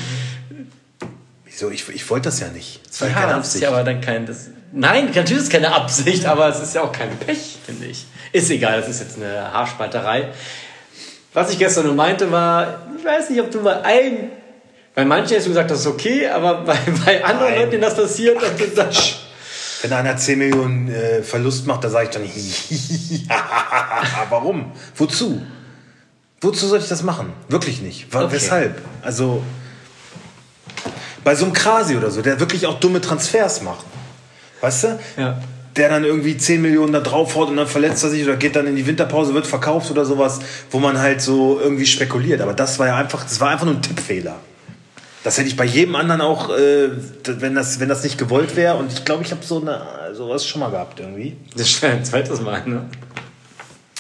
[1.54, 1.70] Wieso?
[1.70, 2.82] Ich, ich wollte das ja nicht.
[2.90, 3.64] Das war ja keine das ist Absicht.
[3.64, 4.26] ja aber dann kein.
[4.26, 7.86] Das, nein, natürlich ist es keine Absicht, aber es ist ja auch kein Pech, finde
[7.86, 8.06] ich.
[8.32, 10.30] Ist egal, das ist jetzt eine Haarspalterei.
[11.34, 14.32] Was ich gestern nur meinte, war, ich weiß nicht, ob du mal ein.
[14.96, 17.60] Bei manchen hast du gesagt, das ist okay, aber bei, bei anderen Nein.
[17.60, 19.16] Leuten, denen das passiert, ob du sagst,
[19.84, 22.24] Wenn einer 10 Millionen äh, Verlust macht, da sage ich dann,
[24.30, 24.72] warum?
[24.96, 25.42] Wozu?
[26.42, 27.34] Wozu soll ich das machen?
[27.50, 28.14] Wirklich nicht.
[28.14, 28.34] Wa- Okay.
[28.34, 28.82] Weshalb?
[29.02, 29.44] Also,
[31.24, 33.86] bei so einem Krasi oder so, der wirklich auch dumme Transfers macht.
[34.62, 35.00] Weißt du?
[35.18, 35.42] Ja.
[35.76, 38.56] Der dann irgendwie 10 Millionen da drauf haut und dann verletzt er sich oder geht
[38.56, 42.42] dann in die Winterpause, wird verkauft oder sowas, wo man halt so irgendwie spekuliert.
[42.42, 44.36] Aber das war ja einfach, das war einfach nur ein Tippfehler.
[45.24, 46.90] Das hätte ich bei jedem anderen auch, äh,
[47.26, 48.76] wenn, das, wenn das nicht gewollt wäre.
[48.76, 49.82] Und ich glaube, ich habe so eine,
[50.14, 51.38] sowas schon mal gehabt irgendwie.
[51.56, 52.86] das ist ein zweites Mal, ne?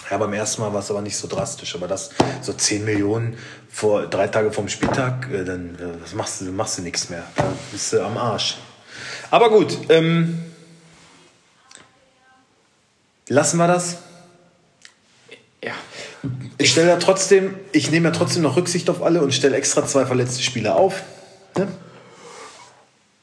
[0.09, 1.75] Ja, beim ersten Mal war es aber nicht so drastisch.
[1.75, 2.11] Aber das,
[2.41, 3.37] so 10 Millionen
[3.69, 7.23] vor drei Tage vorm Spieltag, äh, dann äh, machst du, machst du nichts mehr.
[7.35, 8.57] Da bist du am Arsch.
[9.31, 10.43] Aber gut, ähm,
[13.27, 13.97] lassen wir das.
[15.63, 15.73] Ja.
[16.57, 19.85] Ich stelle ja trotzdem, ich nehme ja trotzdem noch Rücksicht auf alle und stelle extra
[19.85, 21.03] zwei verletzte Spieler auf.
[21.57, 21.67] Ne?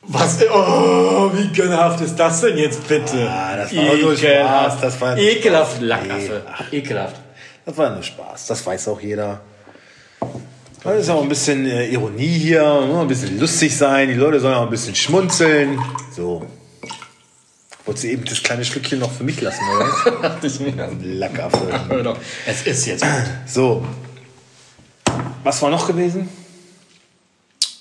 [0.02, 0.38] Was?
[0.52, 3.28] Oh, wie gönnerhaft ist das denn jetzt bitte?
[3.30, 5.82] Ah, das war nur Spaß, das war Ekelhaft, Spaß.
[5.82, 6.42] Lackaffe.
[6.70, 7.16] Nee, Ekelhaft.
[7.66, 9.40] Das war nur Spaß, das weiß auch jeder.
[10.82, 14.54] Das ist auch ein bisschen äh, Ironie hier, ein bisschen lustig sein, die Leute sollen
[14.54, 15.78] auch ein bisschen schmunzeln.
[16.16, 16.46] So.
[17.84, 20.20] Wolltest du eben das kleine Schlückchen noch für mich lassen, oder?
[20.22, 20.72] Dachte ich mir.
[21.02, 21.58] Lackaffe.
[22.46, 23.10] Es ist jetzt gut.
[23.46, 23.84] So.
[25.44, 26.28] Was war noch gewesen?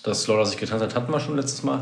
[0.10, 1.80] Dass Laura sich getanzt hat, hatten wir schon letztes Mal.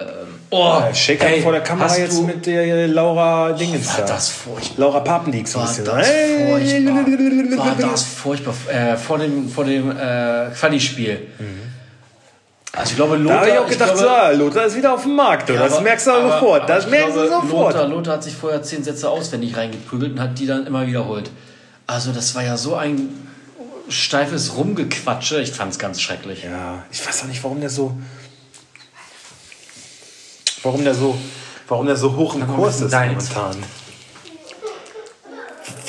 [0.00, 0.06] Ähm,
[0.50, 4.06] oh, Shaker ey, vor der Kamera jetzt du, mit der Laura Dingens War da.
[4.14, 4.74] das furchtbar.
[4.78, 5.84] Laura Papendiek so ein War bisschen.
[5.84, 7.76] das furchtbar.
[7.84, 8.54] War das furchtbar.
[8.72, 11.28] Äh, vor dem, vor dem äh, Quali-Spiel.
[12.72, 13.38] Also ich glaube, Da Lothar...
[13.40, 15.48] habe ich auch gedacht, glaube, so, ah, Lothar ist wieder auf dem Markt.
[15.48, 15.60] Oder?
[15.60, 16.68] das aber- merkst du aber- sofort.
[16.68, 17.74] Das ich merkst du sofort.
[17.74, 21.30] Lothar, Lothar hat sich vorher zehn Sätze auswendig reingeprügelt und hat die dann immer wiederholt.
[21.86, 23.10] Also das war ja so ein
[23.88, 25.40] steifes Rumgequatsche.
[25.40, 26.44] Ich fand es ganz schrecklich.
[26.44, 27.96] Ja, ich weiß auch nicht, warum der so.
[30.62, 31.18] Warum der so.
[31.68, 33.56] Warum der so hoch im Kurs ist momentan.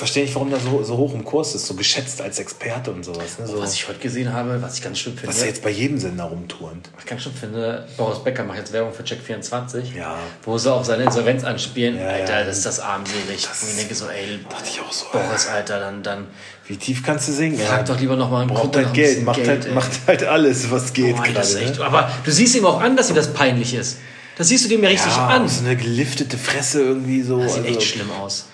[0.06, 3.04] Verstehe nicht, warum der so, so hoch im Kurs ist, so geschätzt als Experte und
[3.04, 3.40] sowas.
[3.40, 3.48] Ne?
[3.48, 5.30] So, Was ich heute gesehen habe, was ich ganz schlimm finde.
[5.34, 6.90] was er jetzt bei jedem Sender rumturnt.
[6.94, 10.18] Was ich ganz schlimm finde, Boris Becker macht jetzt Werbung für Check24, Ja.
[10.44, 11.98] wo sie auf seine Insolvenz anspielen.
[12.00, 12.46] Ja, Alter, ja.
[12.46, 13.48] das ist das armselig.
[13.62, 15.06] und ich denke so, ey, Dachte ich auch so.
[15.12, 16.28] Boris, Alter, dann, dann
[16.68, 17.58] Wie tief kannst du singen?
[17.58, 19.74] frag doch lieber noch mal einen Braucht halt Geld, macht, halt, ey.
[19.74, 21.66] macht halt alles, was geht das ist gerade.
[21.72, 21.86] echt, Ne?
[21.86, 23.98] Aber du siehst ihm auch an, dass ihm das peinlich ist.
[24.38, 25.48] Das siehst du dem ja richtig Ja, an.
[25.48, 27.40] so eine geliftete Fresse irgendwie so.
[27.42, 28.46] Das sieht also, echt schlimm aus.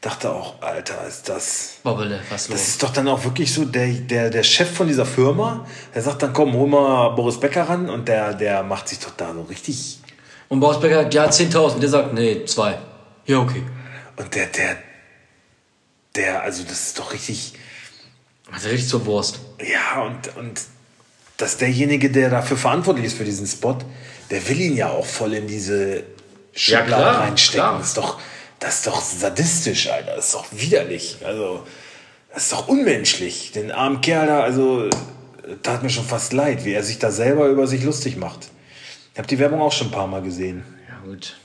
[0.00, 1.76] Dachte auch, Alter, ist das.
[1.82, 2.68] Bobbele, was Das los?
[2.68, 6.22] ist doch dann auch wirklich so, der, der, der Chef von dieser Firma, der sagt
[6.22, 9.42] dann, komm, hol mal Boris Becker ran und der, der macht sich doch da so
[9.42, 9.98] richtig
[10.48, 11.78] Und Bausberger sagt, ja, 10.000.
[11.80, 12.78] Der sagt, nee, zwei.
[13.26, 13.62] Ja, okay.
[14.16, 14.76] Und der, der,
[16.16, 17.54] der, also das ist doch richtig,
[18.52, 19.40] Also richtig zur Wurst.
[19.60, 20.60] ja, und, und
[21.36, 23.78] dass derjenige, der dafür verantwortlich ist für diesen Spot,
[24.30, 26.02] der will ihn ja auch voll in diese
[26.52, 27.60] Schublade klar, reinstecken.
[27.66, 27.78] klar.
[27.78, 28.18] Das ist doch,
[28.60, 30.16] das ist doch sadistisch, Alter.
[30.16, 31.18] Das ist doch widerlich.
[31.24, 31.64] Also,
[32.32, 33.52] das ist doch unmenschlich.
[33.52, 34.88] Den armen Kerl da, also,
[35.62, 38.48] tat mir schon fast leid, wie er sich da selber über sich lustig macht.
[39.12, 40.64] Ich habe die Werbung auch schon ein paar Mal gesehen.
[40.88, 41.36] Ja, gut.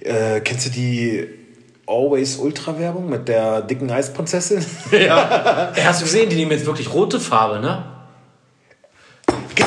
[0.00, 1.28] Äh, kennst du die
[1.86, 4.64] Always Ultra Werbung mit der dicken Eisprinzessin?
[4.92, 5.72] Ja.
[5.84, 7.92] Hast du gesehen, die nehmen jetzt wirklich rote Farbe, ne?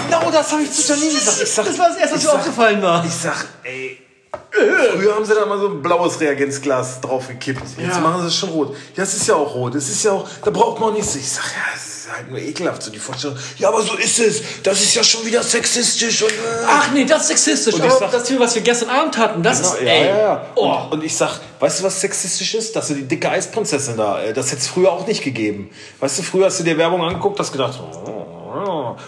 [0.09, 1.41] genau das habe ich zu Janine gesagt.
[1.41, 3.05] Ich sag, Das war das Erste, was mir aufgefallen war.
[3.05, 3.97] Ich sag, ey.
[4.51, 7.61] Früher haben sie da mal so ein blaues Reagenzglas drauf gekippt.
[7.77, 7.99] Jetzt Ja.
[7.99, 8.75] machen sie es schon rot.
[8.95, 9.75] Ja, es ist ja auch rot.
[9.75, 11.15] Es ist ja auch, da braucht man auch nichts.
[11.15, 13.37] Ich sag, ja, es ist halt nur ekelhaft, so die Vorstellung.
[13.57, 14.41] Ja, aber so ist es.
[14.63, 16.31] Das ist ja schon wieder sexistisch und.
[16.31, 16.33] Äh.
[16.67, 17.75] Ach nee, das ist sexistisch.
[17.75, 19.87] Und ich Aber sag- das Thema, was wir gestern Abend hatten, das Genau, ist, ja,
[19.87, 20.07] ey.
[20.07, 20.45] ja, ja.
[20.55, 20.65] Oh.
[20.85, 22.75] Und, und ich sag, weißt du, was sexistisch ist?
[22.75, 25.69] Dass du die dicke Eisprinzessin da, äh, das hätte es früher auch nicht gegeben.
[25.99, 28.18] Weißt du, früher hast du dir Werbung angeguckt, hast gedacht, oh.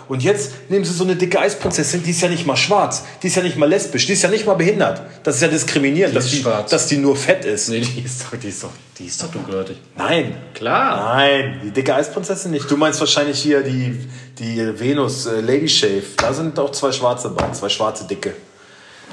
[0.07, 3.27] Und jetzt nehmen sie so eine dicke Eisprinzessin, die ist ja nicht mal schwarz, die
[3.27, 5.01] ist ja nicht mal lesbisch, die ist ja nicht mal behindert.
[5.23, 6.69] Das ist ja diskriminierend, dass, ist die, schwarz.
[6.69, 7.69] dass die nur fett ist.
[7.69, 9.77] Nee, die ist doch, die ist doch, die ist doch dunkelhäutig.
[9.97, 10.35] Nein.
[10.53, 11.15] Klar.
[11.15, 12.69] Nein, die dicke Eisprinzessin nicht.
[12.69, 16.03] Du meinst wahrscheinlich hier die, die Venus äh, Lady Shave.
[16.17, 18.33] Da sind auch zwei schwarze bei, zwei schwarze Dicke.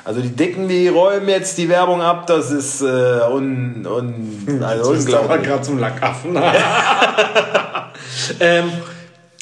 [0.04, 2.84] Also die Dicken, die räumen jetzt die Werbung ab, das ist äh,
[3.30, 5.42] un, un, also unglaublich.
[5.42, 6.34] gerade zum Lackaffen.
[8.40, 8.72] ähm,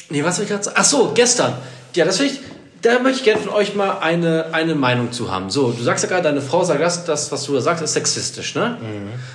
[0.09, 0.77] nee, was soll ich gerade sagen?
[0.79, 1.53] Ach so, gestern.
[1.95, 2.39] Ja, das will ich,
[2.81, 5.49] da möchte ich gerne von euch mal eine, eine Meinung zu haben.
[5.49, 7.93] So, du sagst ja gerade, deine Frau sagt, das, das was du da sagst, ist
[7.93, 8.77] sexistisch, ne?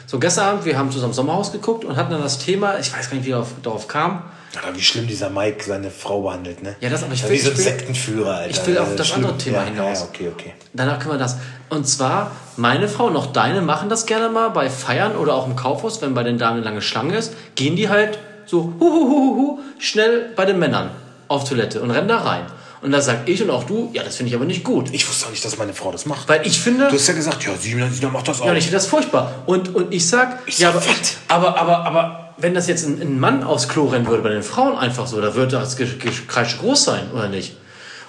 [0.06, 3.10] So, gestern Abend, wir haben zusammen Sommerhaus geguckt und hatten dann das Thema, ich weiß
[3.10, 4.22] gar nicht, wie er auf, darauf kam.
[4.62, 6.76] Aber wie schlimm dieser Mike seine Frau behandelt, ne?
[6.80, 8.50] Ja, das- aber ich will- wie so ein Sektenführer, Alter.
[8.50, 9.24] ich will auf Äh, das schlimm.
[9.24, 10.00] andere Thema ja, hinaus.
[10.00, 10.52] Ja, okay, okay.
[10.74, 11.36] Danach können wir das.
[11.70, 15.46] Und zwar, meine Frau und auch deine machen das gerne mal bei Feiern oder auch
[15.46, 18.80] im Kaufhaus, wenn bei den Damen eine lange Schlange ist, gehen die halt so hu,
[18.80, 20.90] hu, hu, hu, hu, schnell bei den Männern
[21.28, 22.46] auf Toilette und rennen da rein.
[22.82, 24.92] Und da sag ich und auch du, ja, das finde ich aber nicht gut.
[24.92, 26.28] Ich wusste auch nicht, dass meine Frau das macht.
[26.28, 28.46] Weil ich finde, Du hast ja gesagt, ja, Sina, Sina macht das auch.
[28.46, 29.44] ja, und ich finde das furchtbar.
[29.46, 30.82] Und, und ich sag, Ich ja, sag,
[31.28, 34.30] aber, aber, aber, aber wenn das jetzt ein, ein Mann aufs Klo rennen würde bei
[34.30, 37.56] den Frauen einfach so, da würde das Gekreische groß sein, oder nicht?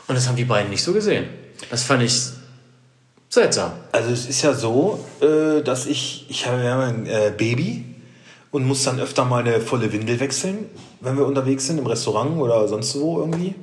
[0.08, 1.26] Und das haben die beiden nicht so gesehen.
[1.70, 2.20] Das fand ich
[3.30, 3.74] seltsam.
[3.92, 7.93] Also es ist ja so, äh, dass ich, ich habe ja ein äh, Baby
[8.54, 10.70] und muss dann öfter mal eine volle Windel wechseln,
[11.02, 13.56] wenn wir unterwegs sind, im Restaurant oder sonst wo irgendwie.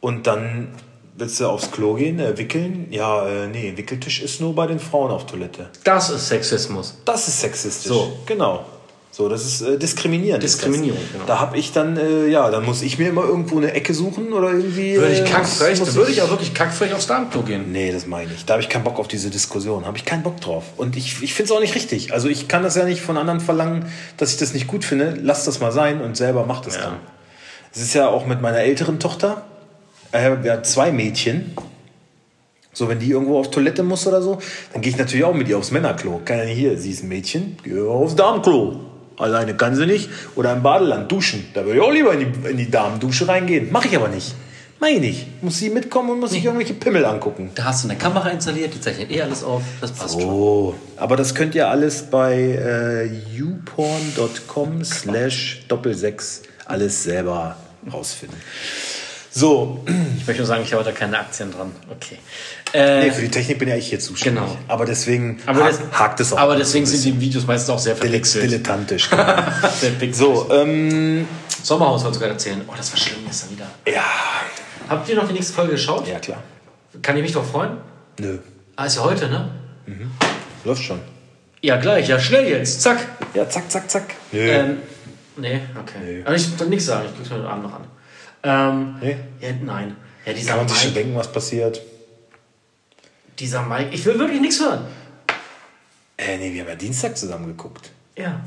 [0.00, 0.68] Und dann
[1.16, 2.88] willst du aufs Klo gehen, äh, wickeln.
[2.90, 5.70] Ja, äh, nee, Wickeltisch ist nur bei den Frauen auf Toilette.
[5.84, 6.98] Das ist Sexismus.
[7.06, 7.88] Das ist sexistisch.
[7.90, 8.12] So.
[8.26, 8.66] Genau.
[9.14, 10.42] So, das ist äh, diskriminierend.
[10.42, 10.60] ist das.
[10.62, 11.24] Diskriminierung, genau.
[11.26, 14.32] Da habe ich dann, äh, ja, dann muss ich mir immer irgendwo eine Ecke suchen
[14.32, 14.96] oder irgendwie.
[14.96, 17.72] Würde ich äh, kackfrech, muss würde ich auch wirklich kackfrech aufs Darmklo gehen.
[17.72, 18.46] Nee, das meine ich.
[18.46, 19.84] Da habe ich keinen Bock auf diese Diskussion.
[19.84, 20.64] Habe ich keinen Bock drauf.
[20.78, 22.14] Und ich, ich finde es auch nicht richtig.
[22.14, 23.84] Also ich kann das ja nicht von anderen verlangen,
[24.16, 25.18] dass ich das nicht gut finde.
[25.22, 26.82] Lass das mal sein und selber macht es Ja.
[26.84, 26.96] dann.
[27.74, 29.44] Es ist ja auch mit meiner älteren Tochter.
[30.12, 31.52] Äh, wir haben zwei Mädchen.
[32.72, 34.38] So, wenn die irgendwo auf Toilette muss oder so,
[34.72, 36.22] dann gehe ich natürlich auch mit ihr aufs Männerklo.
[36.24, 38.80] Kann ja nicht hier, sie ist ein Mädchen, geh aufs Darmklo.
[39.22, 40.10] Alleine kann sie nicht.
[40.34, 41.46] Oder im Badeland duschen.
[41.54, 43.70] Da würde ich auch lieber in die, in die Damendusche reingehen.
[43.72, 44.34] Mache ich aber nicht.
[44.80, 45.42] Meine ich nicht.
[45.42, 47.52] Muss sie mitkommen und muss sich irgendwelche Pimmel angucken.
[47.54, 49.62] Da hast du eine Kamera installiert, die zeichnet eh alles auf.
[49.80, 50.28] Das passt schon.
[50.28, 53.06] Oh, aber das könnt ihr alles bei äh,
[53.36, 57.56] youporn.com slash doppelsechs alles selber
[57.92, 58.38] rausfinden.
[59.30, 59.84] So,
[60.18, 61.72] Ich möchte nur sagen, ich habe da keine Aktien dran.
[61.90, 62.18] Okay.
[62.74, 64.42] Äh, nee, für die Technik bin ja ich hier zuständig.
[64.44, 64.56] Genau.
[64.68, 66.38] Aber deswegen aber, das, hakt es auch.
[66.38, 68.44] aber deswegen sind die Videos meistens auch sehr verpixelt.
[68.44, 69.10] dilettantisch.
[70.00, 70.12] Genau.
[70.12, 71.26] So, ähm,
[71.62, 72.62] Sommerhaus wolltest du gerade erzählen.
[72.66, 73.66] Oh, das war schlimm gestern wieder.
[73.86, 74.02] ja,
[74.88, 76.06] Habt ihr noch die nächste Folge geschaut?
[76.08, 76.42] ja klar.
[77.02, 77.78] Kann ich mich doch freuen?
[78.18, 78.38] Nö,
[78.76, 79.50] Ah, ist ja heute, ne?
[80.64, 81.00] läuft schon.
[81.60, 82.08] Ja, gleich.
[82.08, 82.80] Ja, schnell jetzt.
[82.82, 82.98] Zack.
[83.34, 84.14] Ja, zack, zack, zack.
[84.32, 84.40] Nö.
[84.40, 84.78] Ähm,
[85.36, 86.22] nee, okay.
[86.24, 87.06] Aber ich soll nichts sagen.
[87.10, 87.84] Ich guck's mir heute Abend noch an.
[88.44, 89.16] Ähm, Nee?
[89.40, 89.96] ja, nein.
[90.26, 91.80] Ja, dieser Kann man sich schon Mike, denken, was passiert?
[93.42, 93.90] Dieser Mike.
[93.92, 94.86] Ich will wirklich nichts hören.
[96.16, 97.90] Äh, nee, wir haben ja Dienstag zusammen geguckt.
[98.16, 98.40] Ja.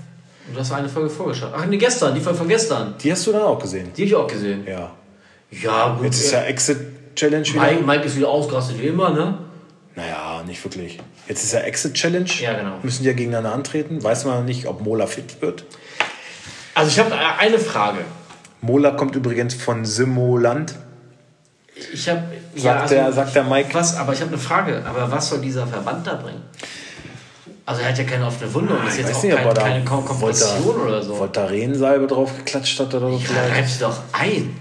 [0.47, 1.51] Und du hast eine Folge vorgeschaut.
[1.55, 2.15] Ach nee, gestern.
[2.15, 2.95] Die Folge von gestern.
[3.01, 3.91] Die hast du dann auch gesehen?
[3.95, 4.65] Die habe ich auch gesehen.
[4.65, 4.91] Ja.
[5.51, 6.05] Ja, gut.
[6.05, 7.61] Jetzt ist ja Exit Challenge wieder.
[7.61, 9.37] Mike, Mike ist wieder ausgerastet wie immer, ne?
[9.95, 10.99] Naja, nicht wirklich.
[11.27, 12.29] Jetzt ist ja Exit Challenge.
[12.41, 12.79] Ja, genau.
[12.83, 14.03] Müssen die ja gegeneinander antreten.
[14.03, 15.65] Weiß man nicht, ob Mola fit wird.
[16.73, 17.99] Also ich habe eine Frage.
[18.61, 20.75] Mola kommt übrigens von Simoland.
[21.93, 22.23] Ich habe
[22.55, 23.69] Sagt, der, sagt der Mike.
[23.73, 24.81] was, aber ich habe eine Frage.
[24.85, 26.41] Aber was soll dieser Verband da bringen?
[27.65, 29.83] Also er hat ja keine offene Wunde und ist Ich jetzt auch nicht, kein, keine
[29.85, 31.15] Kom Kompression oder so.
[31.17, 33.55] Voltaren-Salbe drauf geklatscht hat oder so Ja, vielleicht.
[33.55, 34.55] reib sie doch ein.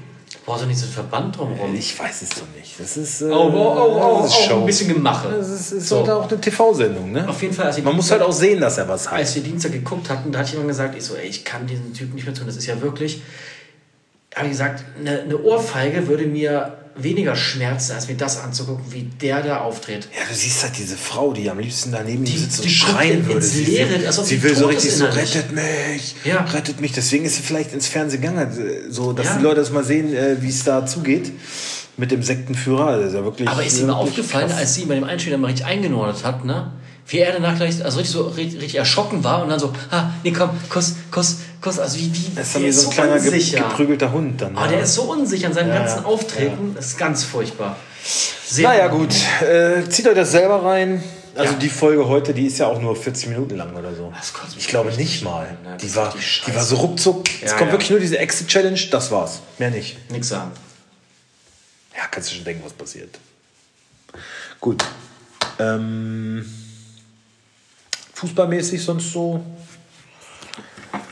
[0.46, 1.74] Brauchst du nicht so einen Verband drumherum?
[1.74, 2.78] Ich weiß es doch nicht.
[2.78, 4.60] Das ist, äh, Oh, oh, oh, oh, das ist oh, Show.
[4.60, 5.28] ein bisschen Gemache.
[5.36, 5.98] Das ist, ist So.
[5.98, 7.28] halt auch eine TV-Sendung, ne?
[7.28, 7.72] Auf jeden Fall.
[7.82, 9.18] Man muss halt auch sehen, dass er was hat.
[9.18, 11.94] als wir Dienstag geguckt hatten, da hat jemand gesagt, ich so, ey, ich kann diesen
[11.94, 12.46] Typ nicht mehr tun.
[12.46, 13.22] Das ist ja wirklich,
[14.34, 19.02] habe ich gesagt, eine, eine Ohrfeige würde mir weniger schmerzen, als mir das anzugucken, wie
[19.20, 20.08] der da auftritt.
[20.16, 23.42] Ja, du siehst halt diese Frau, die am liebsten daneben Die- sitzt und schreien würde.
[23.42, 26.42] Sie, Leere, sie sie will so richtig so, rettet mich, Ja.
[26.42, 26.92] rettet mich.
[26.92, 28.48] Deswegen ist sie vielleicht ins Fernsehen gegangen,
[28.90, 29.36] so dass Ja.
[29.38, 31.32] die Leute das mal sehen, äh, wie es da zugeht
[31.96, 32.98] mit dem Sektenführer.
[32.98, 34.58] Das ist ja wirklich, Aber ist ihm aufgefallen, krass.
[34.58, 36.72] als sie ihn bei dem Einspieler mal richtig eingenordet hat, ne?
[37.06, 40.10] Wie er danach gleich, also richtig so richtig, richtig erschrocken war und dann so, ah,
[40.22, 43.38] nee, komm, Kuss, Kuss, Kuss, also wie die, Das ist wie so ein kleiner ge
[43.40, 44.54] geprügelter Hund dann.
[44.54, 44.72] Ah, ja.
[44.72, 46.04] der ist so unsicher in seinem Ja, ganzen ja.
[46.04, 47.78] Auftreten, das ist ganz furchtbar.
[48.46, 49.14] Sehr Naja, gut.
[49.40, 51.02] Äh, zieht euch das selber rein.
[51.34, 51.58] Also Ja.
[51.58, 54.12] die Folge heute, die ist ja auch nur 40 Minuten lang oder so.
[54.58, 55.56] Ich glaube nicht mal.
[55.64, 57.24] Das Die war, richtig die war so ruckzuck.
[57.42, 57.72] Es Ja, kommt ja.
[57.72, 59.40] wirklich nur diese Exit-Challenge, das war's.
[59.58, 59.96] Mehr nicht.
[60.10, 60.50] Nix sagen.
[61.96, 63.18] Ja, kannst du schon denken, was passiert.
[64.60, 64.84] Gut.
[65.58, 66.44] Ähm,
[68.12, 69.42] fußballmäßig sonst so.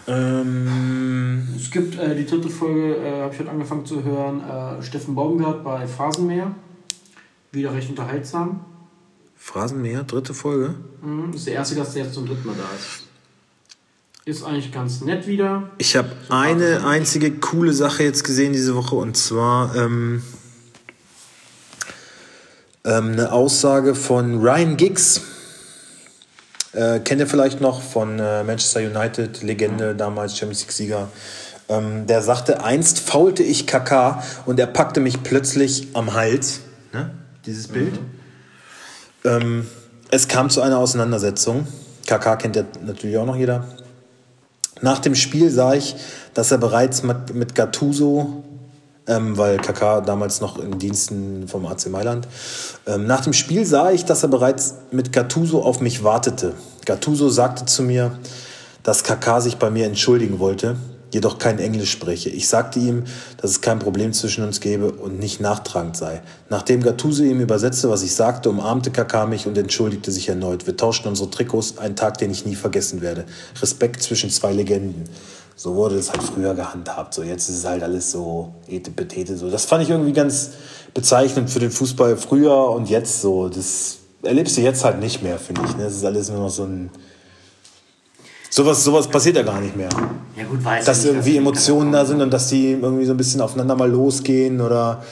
[0.07, 4.83] Ähm, Es gibt äh, die dritte Folge, äh, habe ich heute angefangen zu hören, äh,
[4.83, 6.55] Steffen Baumgart bei Phrasenmäher.
[7.53, 8.65] Wieder recht unterhaltsam.
[9.37, 10.75] Phrasenmäher, dritte Folge.
[11.03, 11.29] Mhm.
[11.33, 13.07] Das ist der erste Gast, der jetzt zum dritten Mal da ist.
[14.25, 15.71] Ist eigentlich ganz nett wieder.
[15.79, 20.23] Ich habe eine einzige coole Sache jetzt gesehen diese Woche und zwar ähm,
[22.85, 25.23] ähm, eine Aussage von Ryan Giggs.
[26.73, 31.09] Äh, kennt ihr vielleicht noch von äh, Manchester United, Legende, damals Champions League-Sieger.
[31.69, 36.61] Ähm, der sagte, einst faulte ich KK und er packte mich plötzlich am Hals.
[36.93, 37.11] Ne?
[37.45, 37.99] Dieses Bild.
[39.25, 39.67] Ähm,
[40.11, 41.67] es kam zu einer Auseinandersetzung.
[42.07, 43.65] KK kennt ja natürlich auch noch jeder.
[44.81, 45.95] Nach dem Spiel sah ich,
[46.35, 48.43] dass er bereits mit, mit Gattuso,
[49.07, 52.29] ähm, weil KK damals noch in Diensten vom AC Mailand,
[52.87, 56.55] ähm, nach dem Spiel sah ich, dass er bereits mit Gattuso auf mich wartete.
[56.85, 58.19] Gattuso sagte zu mir,
[58.83, 60.77] dass KK sich bei mir entschuldigen wollte,
[61.13, 62.31] jedoch kein Englisch spreche.
[62.31, 63.05] Ich sagte ihm,
[63.37, 66.23] dass es kein Problem zwischen uns gäbe und nicht nachtragend sei.
[66.49, 70.67] Nachdem Gattuso ihm übersetzte, was ich sagte, umarmte KK mich und entschuldigte sich erneut.
[70.67, 73.27] Wir tauschten unsere Trikots, ein Tag, den ich nie vergessen werde.
[73.61, 75.05] Respekt zwischen zwei Legenden.
[75.63, 77.15] So wurde es halt früher gehandhabt.
[77.15, 79.37] So jetzt ist es halt alles so etepetete.
[79.37, 79.49] So.
[79.49, 80.51] Das fand ich irgendwie ganz
[80.93, 83.49] bezeichnend für den Fußball früher und jetzt so.
[83.49, 85.77] Das erlebst du jetzt halt nicht mehr, finde ich.
[85.77, 85.85] Ne?
[85.85, 86.91] Das ist alles nur noch so ein.
[88.51, 89.89] Sowas, sowas passiert ja gar nicht mehr
[90.37, 93.13] Ja gut, weiß dass ich nicht, irgendwie Emotionen da sind und dass die irgendwie so
[93.13, 95.05] ein bisschen aufeinander mal losgehen oder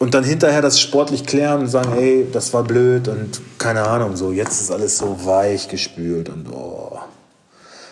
[0.00, 4.16] und dann hinterher das sportlich klären und sagen, ey, das war blöd und keine Ahnung,
[4.16, 6.98] so jetzt ist alles so weich gespült und oh.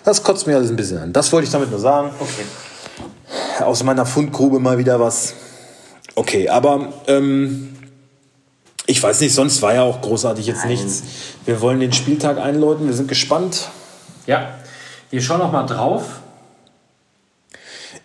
[0.08, 1.12] Das kotzt mir alles ein bisschen an.
[1.12, 2.10] Das wollte ich damit nur sagen.
[2.18, 3.62] Okay.
[3.62, 5.34] Aus meiner Fundgrube mal wieder was.
[6.14, 7.76] Okay, aber ähm,
[8.86, 10.68] ich weiß nicht, sonst war ja auch großartig jetzt Nein.
[10.68, 11.02] nichts.
[11.44, 13.68] Wir wollen den Spieltag einläuten, wir sind gespannt.
[14.26, 14.54] Ja,
[15.10, 16.04] wir schauen noch mal drauf.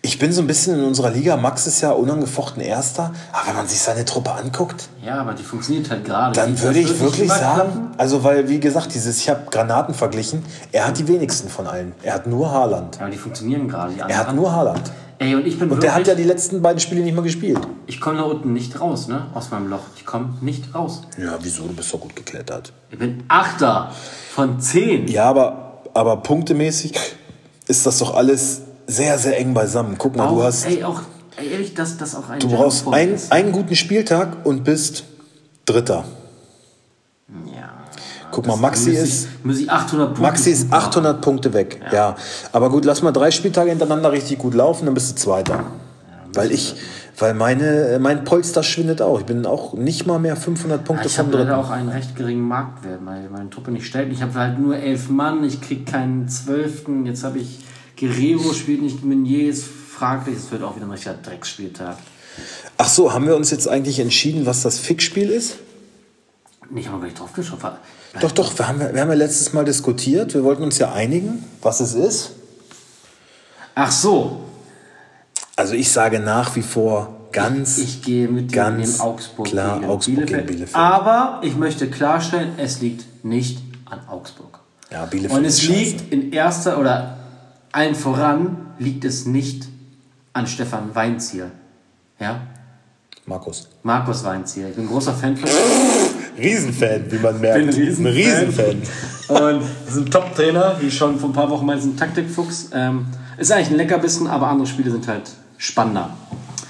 [0.06, 1.38] Ich bin so ein bisschen in unserer Liga.
[1.38, 3.10] Max ist ja unangefochten Erster.
[3.32, 6.34] Aber wenn man sich seine Truppe anguckt, Ja, aber die funktioniert halt gerade.
[6.38, 7.90] dann würde ich wirklich sagen, klappen.
[7.96, 11.94] also weil, wie gesagt, dieses, ich habe Granaten verglichen, er hat die wenigsten von allen.
[12.02, 12.96] Er hat nur Haaland.
[12.96, 13.94] Ja, aber die funktionieren gerade.
[13.94, 14.92] Die Er hat nur Haaland.
[15.20, 17.22] Ey, und ich bin Und der hat wirklich, ja die letzten beiden Spiele nicht mal
[17.22, 17.60] gespielt.
[17.86, 19.28] ich komme da unten nicht raus, ne?
[19.32, 19.84] Aus meinem Loch.
[19.96, 21.00] Ich komme nicht raus.
[21.16, 21.62] Ja, wieso?
[21.62, 22.74] Du bist doch gut geklettert.
[22.90, 23.90] Ich bin Achter
[24.34, 25.08] von zehn.
[25.08, 26.92] Ja, aber, aber punktemäßig
[27.68, 29.96] ist das doch alles sehr, sehr eng beisammen.
[29.98, 31.00] Guck mal, auch, du hast, ey, auch
[31.36, 33.32] ehrlich, dass das auch ein du brauchst ein, ist.
[33.32, 35.04] einen guten Spieltag und bist
[35.64, 36.04] Dritter.
[37.46, 37.70] Ja.
[38.30, 40.82] Guck mal, Maxi ist, ich, müsste ich 800 Punkte Maxi ist machen.
[40.88, 41.80] 800 Punkte weg.
[41.92, 42.16] Ja.
[42.52, 45.64] Aber gut, lass mal drei Spieltage hintereinander richtig gut laufen, dann bist du Zweiter.
[46.34, 46.74] weil ich,
[47.16, 49.20] weil meine, mein Polster schwindet auch.
[49.20, 51.66] Ich bin auch nicht mal mehr 500 Punkte Ich vom habe leider Dritten.
[51.66, 54.12] auch einen recht geringen Marktwert, weil meine Truppe nicht stellt.
[54.12, 57.06] Ich habe halt nur elf Mann, ich krieg keinen Zwölften.
[57.06, 57.60] Jetzt habe ich
[57.98, 60.36] Guerrero spielt nicht, Meunier ist fraglich.
[60.36, 61.96] Es wird auch wieder ein richtiger Drecksspieltag.
[62.76, 65.56] Ach so, haben wir uns jetzt eigentlich entschieden, was das Fixspiel ist?
[66.70, 67.60] Nee, ich habe noch gar nicht drauf geschaut.
[68.20, 70.34] Doch, doch, wir haben, wir haben ja letztes Mal diskutiert.
[70.34, 72.32] Wir wollten uns ja einigen, was es ist.
[73.74, 74.40] Ach so,
[75.56, 77.78] Also ich sage nach wie vor ganz.
[77.78, 80.46] ich gehe mit Ganz Augsburg klar, gegen Augsburg gegen Bielefeld.
[80.46, 80.76] Bielefeld.
[80.76, 84.60] Aber ich möchte klarstellen, es liegt nicht an Augsburg.
[84.90, 87.18] ja, Bielefeld Und es liegt in erster oder
[87.74, 89.66] allen voran liegt es nicht
[90.32, 91.50] an Stefan Weinziel.
[92.20, 92.46] Ja?
[93.26, 93.68] Markus.
[93.82, 94.68] Markus Weinziel.
[94.68, 95.48] Ich bin ein großer Fan von
[96.38, 97.58] Riesenfan, wie man merkt.
[97.58, 98.06] Bin ein Riesenfan.
[98.06, 98.80] Ein Riesenfan.
[99.28, 102.70] Und ist ein Top-Trainer, wie schon vor ein paar Wochen meinte, ein Taktikfuchs.
[102.72, 103.06] Ähm,
[103.38, 106.16] ist eigentlich ein Leckerbissen, aber andere Spiele sind halt spannender.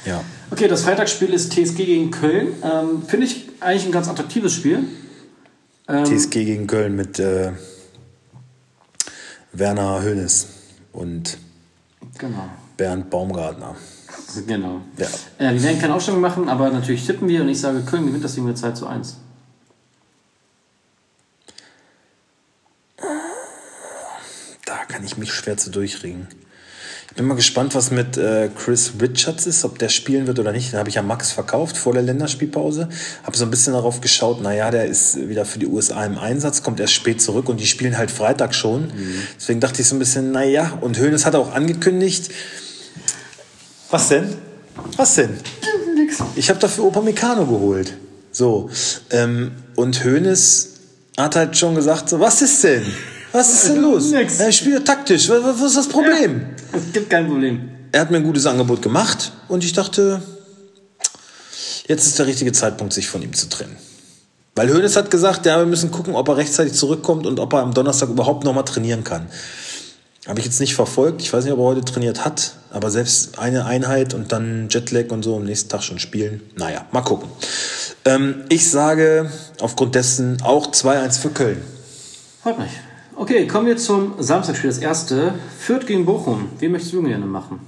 [0.06, 0.22] Ja.
[0.50, 2.48] Okay, das Freitagsspiel ist TSG gegen Köln.
[2.62, 4.84] Ähm, Finde ich eigentlich ein ganz attraktives Spiel.
[5.88, 7.52] Ähm, TSG gegen Köln mit äh,
[9.52, 10.53] Werner Hönes
[10.94, 11.36] und
[12.18, 12.48] Genau.
[12.76, 13.76] Bernd Baumgartner.
[14.46, 14.80] Genau.
[14.96, 15.06] Ja.
[15.38, 18.24] Äh, wir werden keine Aufstellung machen, aber natürlich tippen wir und ich sage, Köln gewinnt
[18.24, 19.16] das Ding mit 2 zu 1.
[24.66, 26.28] Da kann ich mich schwer zu durchringen.
[27.14, 30.50] Ich bin mal gespannt, was mit äh, Chris Richards ist, ob der spielen wird oder
[30.50, 30.72] nicht.
[30.72, 32.88] Den habe ich ja Max verkauft vor der Länderspielpause.
[33.22, 36.64] Habe so ein bisschen darauf geschaut, naja, der ist wieder für die USA im Einsatz,
[36.64, 38.90] kommt erst spät zurück und die spielen halt Freitag schon.
[39.38, 42.32] Deswegen dachte ich so ein bisschen, naja, und Hoeneß hat auch angekündigt.
[43.92, 44.34] Was denn?
[44.96, 45.38] Was denn?
[46.34, 47.96] Ich habe dafür Opa Meccano geholt.
[48.32, 48.70] So.
[49.10, 50.70] Ähm, und Hoeneß
[51.16, 52.84] hat halt schon gesagt, so, was ist denn?
[53.34, 54.12] Was ist denn los?
[54.12, 54.38] Nix.
[54.38, 55.28] Er spielt taktisch.
[55.28, 56.46] Was, ist das Problem?
[56.72, 57.68] Es gibt kein Problem.
[57.90, 60.22] Er hat mir ein gutes Angebot gemacht und ich dachte,
[61.88, 63.76] jetzt ist der richtige Zeitpunkt, sich von ihm zu trennen.
[64.54, 67.62] Weil Hoeneß hat gesagt, ja, wir müssen gucken, ob er rechtzeitig zurückkommt und ob er
[67.62, 69.26] am Donnerstag überhaupt nochmal trainieren kann.
[70.28, 71.20] Habe ich jetzt nicht verfolgt.
[71.20, 75.10] Ich weiß nicht, ob er heute trainiert hat, aber selbst eine Einheit und dann Jetlag
[75.10, 76.40] und so am nächsten Tag schon spielen.
[76.54, 77.28] Naja, mal gucken.
[78.04, 79.28] Ähm, ich sage
[79.60, 81.60] aufgrund dessen auch 2-1 für Köln.
[82.40, 82.70] Freut mich.
[83.16, 84.70] Okay, kommen wir zum Samstagspiel.
[84.70, 85.34] Das erste.
[85.58, 86.48] Fürth gegen Bochum.
[86.58, 87.60] Wen möchtest du gerne machen?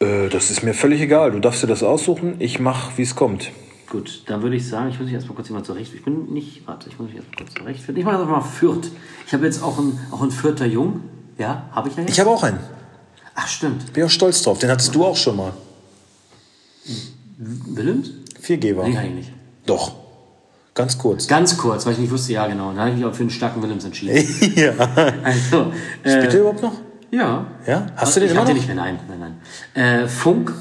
[0.00, 1.30] Äh, das ist mir völlig egal.
[1.30, 2.36] Du darfst dir das aussuchen.
[2.40, 3.50] Ich mache, wie es kommt.
[3.88, 5.92] Gut, dann würde ich sagen, ich muss mich erstmal kurz jemand zurecht.
[5.94, 8.00] Ich bin nicht, warte, ich muss mich erstmal kurz zurechtfinden.
[8.00, 8.90] Ich mache einfach mal Fürth.
[9.26, 11.00] Ich habe jetzt auch einen, auch einen Fürther Jung.
[11.38, 12.12] Ja, habe ich ja jetzt.
[12.12, 12.58] Ich habe auch einen.
[13.34, 13.92] Ach, stimmt.
[13.92, 14.58] Bin auch stolz drauf.
[14.58, 15.52] Den hattest du auch schon mal.
[17.38, 18.10] Willems?
[18.42, 18.88] 4G war.
[18.88, 19.32] Nee, eigentlich.
[19.64, 20.07] Doch.
[20.78, 21.26] Ganz kurz.
[21.26, 22.68] Ganz kurz, weil ich nicht wusste, ja genau.
[22.70, 24.16] Dann habe ich mich auch für einen starken Willems entschieden.
[24.54, 24.72] ja.
[25.24, 26.72] Also, Spielt äh, der überhaupt noch?
[27.10, 27.46] ja.
[27.66, 27.86] Ja?
[27.96, 28.52] Hast du den ich immer noch?
[28.54, 29.18] nicht mehr, nein, nein,
[29.74, 29.84] nein.
[30.04, 30.54] Äh, Funk,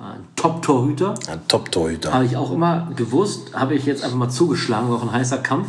[0.00, 1.14] ein Top-Torhüter.
[1.28, 2.12] Ein Top-Torhüter.
[2.12, 5.38] Habe ich auch immer gewusst, habe ich jetzt einfach mal zugeschlagen, war auch ein heißer
[5.38, 5.68] Kampf.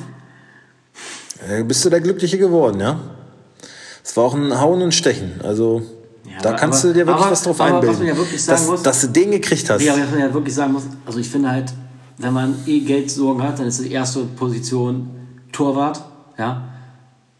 [1.47, 2.99] Äh, bist du der Glückliche geworden, ja?
[4.03, 5.39] Es war auch ein Hauen und Stechen.
[5.43, 5.83] Also,
[6.25, 8.07] Ja, da aber- kannst du dir wirklich aber- was drauf aber einbilden.
[8.07, 8.13] ja
[8.47, 9.81] dass, muss- dass du den gekriegt hast.
[9.83, 11.71] Ja, aber was man ja wirklich sagen muss, also ich finde halt,
[12.21, 15.09] wenn man eh Geldsorgen hat, dann ist die erste Position
[15.51, 16.03] Torwart,
[16.37, 16.67] ja.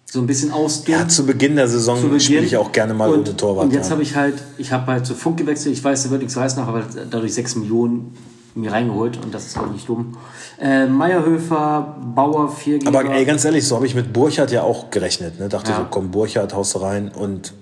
[0.05, 1.01] So ein bisschen ausdünnen.
[1.01, 2.19] Ja, zu Beginn der Saison Beginn.
[2.19, 3.65] spiele ich auch gerne mal und, ohne Torwart.
[3.65, 3.91] Und jetzt ja.
[3.91, 5.73] habe ich halt, ich habe halt zu Funk gewechselt.
[5.73, 8.13] Ich weiß, der wird nichts heißen, aber dadurch 6 Millionen
[8.53, 10.17] mir reingeholt und das ist auch nicht dumm.
[10.59, 12.99] Äh, Meierhöfer, Bauer, Viergeber.
[12.99, 15.39] Aber ey, ganz ehrlich, so habe ich mit Burchardt ja auch gerechnet.
[15.39, 15.47] Ne?
[15.47, 15.77] Dachte Ja.
[15.77, 17.09] so, komm, Burchardt, haust rein.
[17.09, 17.53] Und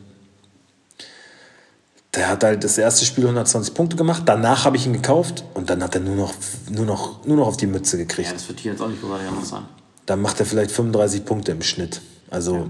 [2.15, 4.24] der hat halt das erste Spiel 120 Punkte gemacht.
[4.26, 6.34] Danach habe ich ihn gekauft und dann hat er nur noch,
[6.69, 8.28] nur noch, nur noch auf die Mütze gekriegt.
[8.30, 9.63] ja, das wird hier jetzt auch nicht so anders sein.
[10.06, 12.02] Dann macht er vielleicht 35 Punkte im Schnitt.
[12.32, 12.67] Also,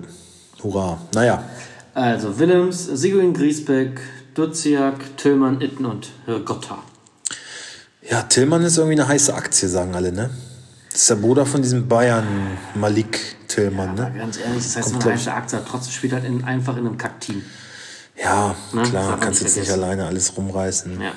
[0.61, 0.97] hurra.
[1.13, 1.43] Naja,
[1.93, 3.99] Also Willems, Sigurd Griesbeck,
[4.35, 6.09] Duziak, Tillmann, Itten und
[6.45, 6.79] Gotta.
[8.09, 10.29] ja, Tillmann ist irgendwie eine heiße Aktie, sagen alle, ne?
[10.91, 12.25] Das ist der Bruder von diesem Bayern
[12.75, 14.17] Malik Tillmann, Aber ne?
[14.17, 15.15] ganz ehrlich, das heißt, Kommt gleich.
[15.15, 17.41] heiße Aktie hat, trotzdem spielt halt in, einfach in einem Kackteam.
[18.21, 18.83] Ja, Ne?
[18.83, 21.01] Klar, kannst jetzt nicht alleine alles rumreißen.
[21.01, 21.11] Ja.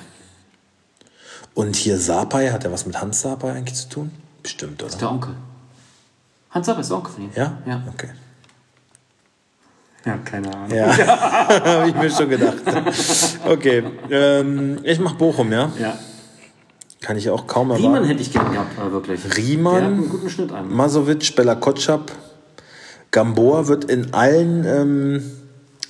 [1.55, 4.11] Und hier Sapai, hat er was mit Hans Sapai eigentlich zu tun?
[4.43, 4.97] Bestimmt, oder?
[4.97, 5.35] Der Onkel.
[6.51, 7.31] Hans Sapp ist der Onkel von ihm.
[7.35, 7.59] Ja?
[7.67, 7.83] Ja.
[7.93, 8.11] Okay.
[10.05, 10.71] Ja, keine Ahnung.
[10.71, 10.97] Ja,
[11.65, 12.59] habe ich mir schon gedacht.
[13.45, 15.71] Okay, ähm, ich mach Bochum, ja?
[15.79, 15.99] Ja.
[17.01, 17.85] Kann ich auch kaum erwarten.
[17.85, 19.21] Riemann hätte ich gerne gehabt, aber wirklich.
[19.37, 19.75] Riemann?
[19.75, 20.51] Der hat einen guten Schnitt.
[20.69, 22.12] Masovic, Bella Kotschap,
[23.11, 25.42] Gamboa wird in allen ähm,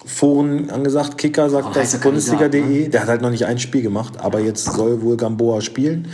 [0.04, 1.18] Foren angesagt.
[1.18, 2.60] Kicker sagt Auch das, Bundesliga.de.
[2.60, 2.88] Ne?
[2.88, 6.08] Der hat halt noch nicht ein Spiel gemacht, aber jetzt soll wohl Gamboa spielen.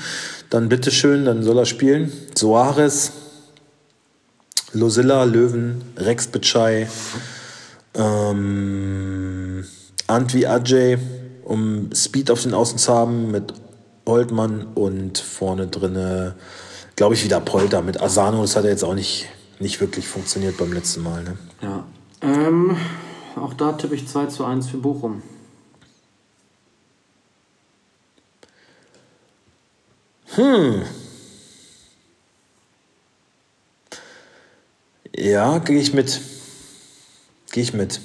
[0.50, 2.12] Dann bitteschön, dann soll er spielen.
[2.34, 3.12] Soares,
[4.72, 6.88] Losilla, Löwen, Rex Bitschei,
[7.94, 9.64] ähm,
[10.06, 10.98] Antwi Ajay,
[11.44, 13.54] um Speed auf den Außen zu haben mit
[14.06, 16.34] Holtmann und vorne drinne,
[16.96, 18.42] glaube ich, wieder Polter mit Asano.
[18.42, 19.26] Das hat ja jetzt auch nicht,
[19.60, 21.22] nicht wirklich funktioniert beim letzten Mal.
[21.22, 21.38] Ne?
[21.62, 21.84] Ja.
[22.22, 22.76] Ähm,
[23.42, 25.22] auch da tippe ich 2 zu 1 für Bochum.
[35.16, 36.20] Ja, gehe ich mit.
[37.50, 38.00] Gehe ich mit.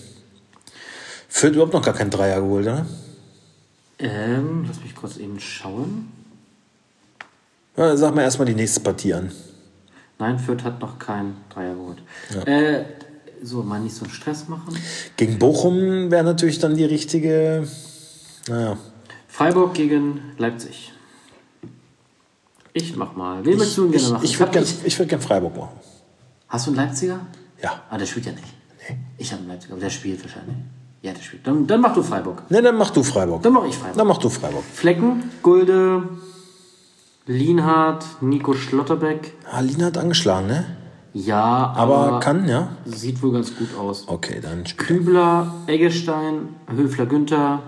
[1.27, 2.85] Fürth überhaupt noch gar keinen Dreier geholt, oder?
[3.99, 6.11] Ähm, lass mich kurz eben schauen.
[7.77, 9.31] Ja, sag mal erstmal die nächste Partie an.
[10.17, 12.01] Nein, Fürth hat noch keinen Dreier geholt.
[12.45, 12.85] Äh,
[13.43, 14.75] so, mal nicht so einen Stress machen.
[15.17, 17.67] Gegen Bochum wäre natürlich dann die richtige.
[18.47, 18.77] Naja.
[19.27, 20.91] Freiburg gegen Leipzig.
[22.73, 23.45] Ich mach mal.
[23.45, 24.23] Wen möchtest du denn gerne Ich, machen?
[24.25, 25.77] ich würde hab gern, nicht- ich würd gern Freiburg machen.
[26.47, 27.19] Hast du einen Leipziger?
[27.61, 27.81] Ja.
[27.89, 28.43] Ah, der spielt ja nicht.
[28.89, 28.97] Nee.
[29.17, 30.55] Ich habe einen Leipziger, aber der spielt wahrscheinlich.
[31.01, 31.45] Ja, der spielt.
[31.45, 32.49] Dann, dann mach du Freiburg.
[32.49, 33.41] Ne, dann mach du Freiburg.
[33.43, 33.97] Dann mach ich Freiburg.
[33.97, 34.63] Dann mach du Freiburg.
[34.73, 36.03] Flecken, Gulde,
[37.25, 39.33] Lienhardt, Nico Schlotterbeck.
[39.51, 40.65] Ah, Lina hat angeschlagen, ne?
[41.13, 42.69] Ja, Aber, aber, kann, ja?
[42.85, 44.07] sieht wohl ganz gut aus.
[44.07, 44.63] Okay, dann.
[44.63, 47.61] Kübler, Eggestein, Höfler Günther,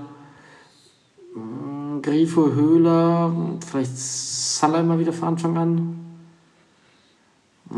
[1.35, 3.31] mm, Grifo Höhler,
[3.65, 5.99] vielleicht Salah mal wieder von Anfang an.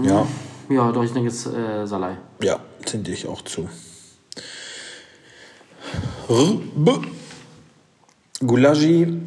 [0.03, 0.25] Ja,
[0.69, 2.17] Ja, doch, ich denke jetzt äh, Salai.
[2.41, 3.67] ja, finde ich auch zu.
[8.45, 9.17] Gulagi,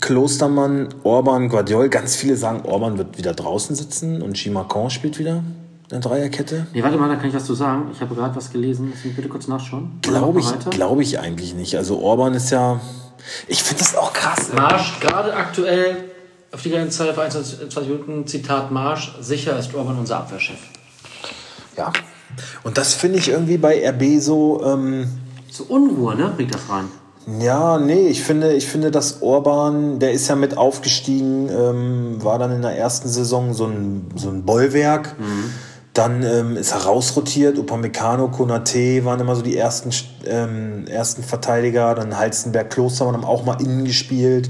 [0.00, 1.88] Klostermann, Orban, Guardiol.
[1.88, 5.42] Ganz viele sagen, Orban wird wieder draußen sitzen und Chimacan spielt wieder
[5.90, 6.66] eine Dreierkette.
[6.72, 7.90] Nee, warte mal, da kann ich was zu sagen.
[7.92, 8.92] Ich habe gerade was gelesen.
[8.94, 9.98] Lass mich bitte kurz nachschauen.
[10.02, 11.76] Glaube ich, glaube ich eigentlich nicht.
[11.76, 12.80] Also Orban ist ja.
[13.48, 14.52] Ich finde das auch krass.
[14.54, 16.04] Marsch, gerade aktuell
[16.52, 20.58] auf die ganze Zeit, vor 21 Minuten, Zitat Marsch, sicher ist Orban unser Abwehrchef.
[21.76, 21.92] Ja.
[22.62, 24.62] Und das finde ich irgendwie bei RB so.
[24.64, 25.06] Ähm,
[25.50, 26.32] So Unruhe, ne?
[26.36, 26.86] Bringt das rein.
[27.40, 32.38] Ja, nee, ich finde, ich finde, dass Orban, der ist ja mit aufgestiegen, ähm, war
[32.38, 35.14] dann in der ersten Saison so ein, so ein Bollwerk.
[35.92, 37.58] Dann ähm, ist er rausrotiert.
[37.58, 39.90] Upamecano, Konate waren immer so die ersten,
[40.24, 41.94] ähm, ersten Verteidiger.
[41.94, 44.48] Dann Halstenberg, Klostermann haben auch mal innen gespielt.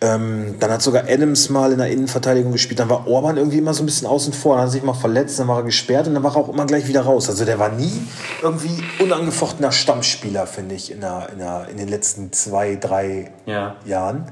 [0.00, 2.80] Ähm, dann hat sogar Adams mal in der Innenverteidigung gespielt.
[2.80, 4.54] Dann war Orban irgendwie immer so ein bisschen außen vor.
[4.54, 6.48] Dann hat er sich mal verletzt, dann war er gesperrt und dann war er auch
[6.48, 7.28] immer gleich wieder raus.
[7.28, 8.02] Also der war nie
[8.40, 13.76] irgendwie unangefochtener Stammspieler, finde ich, in, der, in, der, in den letzten zwei, drei Ja.
[13.84, 14.24] Jahren.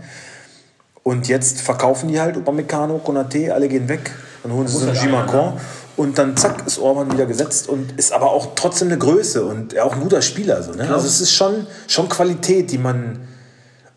[1.03, 4.11] Und jetzt verkaufen die halt Upamecano, Konate, alle gehen weg.
[4.43, 5.53] Dann holen sie so einen einer, Gimacon.
[5.97, 9.79] Und dann zack, ist Orban wieder gesetzt und ist aber auch trotzdem eine Größe und
[9.79, 10.63] auch ein guter Spieler.
[10.63, 10.93] So, ne?
[10.93, 13.21] Also es ist schon, schon Qualität, die man.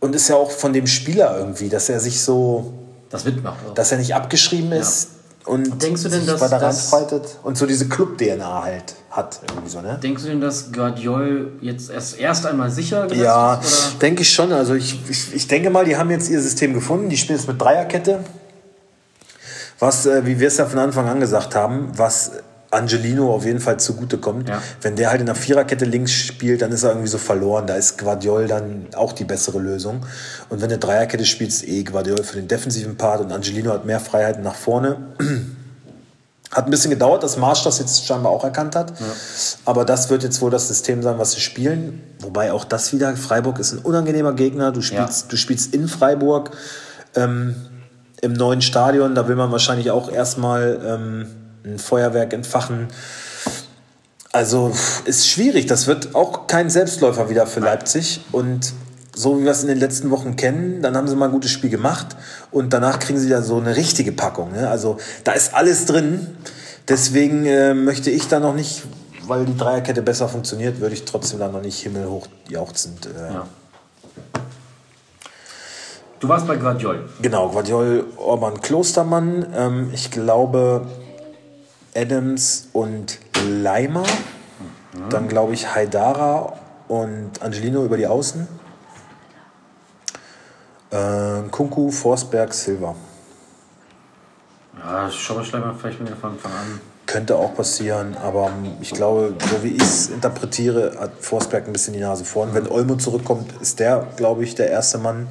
[0.02, 2.74] Und ist ja auch von dem Spieler irgendwie, dass er sich so,
[3.10, 3.74] Das mitmacht auch.
[3.74, 5.10] dass er nicht abgeschrieben ist
[5.46, 9.40] und Denkst du denn, sich dass weiter das- reinfightet und so diese Club-DNA halt hat.
[9.48, 9.98] Irgendwie so, ne?
[10.04, 13.92] Denkst du denn, dass Guardiol jetzt erst, erst einmal sicher gesetzt Ja, ist?
[13.92, 14.00] Oder?
[14.00, 14.52] denke ich schon.
[14.52, 17.08] Also ich, ich, ich denke mal, die haben jetzt ihr System gefunden.
[17.08, 18.20] Die spielen jetzt mit Dreierkette.
[19.84, 22.32] Was, äh, wie wir es ja von Anfang an gesagt haben, was
[22.72, 24.48] Angelino auf jeden Fall zugute kommt.
[24.48, 24.62] Ja.
[24.82, 27.68] Wenn der halt in der Viererkette links spielt, dann ist er irgendwie so verloren.
[27.68, 30.06] Da ist Guardiol dann auch die bessere Lösung.
[30.50, 34.00] Und wenn du Dreierkette spielst, eh Guardiol für den defensiven Part und Angelino hat mehr
[34.00, 34.98] Freiheiten nach vorne.
[36.52, 38.94] Hat ein bisschen gedauert, dass Marsch das jetzt scheinbar auch erkannt hat.
[39.66, 42.04] Aber das wird jetzt wohl das System sein, was sie spielen.
[42.20, 44.72] Wobei auch das wieder, Freiburg ist ein unangenehmer Gegner.
[44.72, 46.52] Du spielst, du spielst in Freiburg
[47.16, 47.56] ähm,
[48.24, 49.16] im neuen Stadion.
[49.16, 51.28] Da will man wahrscheinlich auch erstmal ähm,
[51.66, 52.88] ein Feuerwerk entfachen.
[54.32, 54.74] Also
[55.06, 55.68] ist schwierig.
[55.68, 58.22] Das wird auch kein Selbstläufer wieder für Leipzig.
[58.32, 58.74] Und
[59.16, 61.52] so wie wir es in den letzten Wochen kennen, dann haben sie mal ein gutes
[61.52, 62.16] Spiel gemacht
[62.50, 64.54] und danach kriegen sie ja so eine richtige Packung.
[64.54, 64.68] Ne?
[64.68, 66.36] Also da ist alles drin.
[66.88, 68.84] Deswegen äh, möchte ich da noch nicht,
[69.28, 73.06] weil die Dreierkette besser funktioniert, würde ich trotzdem da noch nicht himmelhoch jauchzend.
[73.06, 73.48] Äh, Ja.
[76.24, 77.04] Du warst bei Guardiol.
[77.22, 79.46] Genau, Guardiol, Orban, Klostermann.
[79.54, 80.88] Ähm, ich glaube
[81.94, 84.06] Adams und Leimer.
[85.10, 86.54] Dann glaube ich Haidara
[86.88, 88.48] und Angelino über die Außen.
[90.94, 92.96] Ähm, Kunku, Forsberg, Silva.
[94.80, 95.44] Ja, schau mal
[95.78, 96.80] vielleicht wieder von Anfang an.
[97.06, 98.50] Könnte auch passieren, aber
[98.80, 102.54] ich glaube, so wie ich es interpretiere, hat Forsberg ein bisschen die Nase vorn.
[102.54, 105.28] Wenn Olmo zurückkommt, ist der, glaube ich, der erste Mann.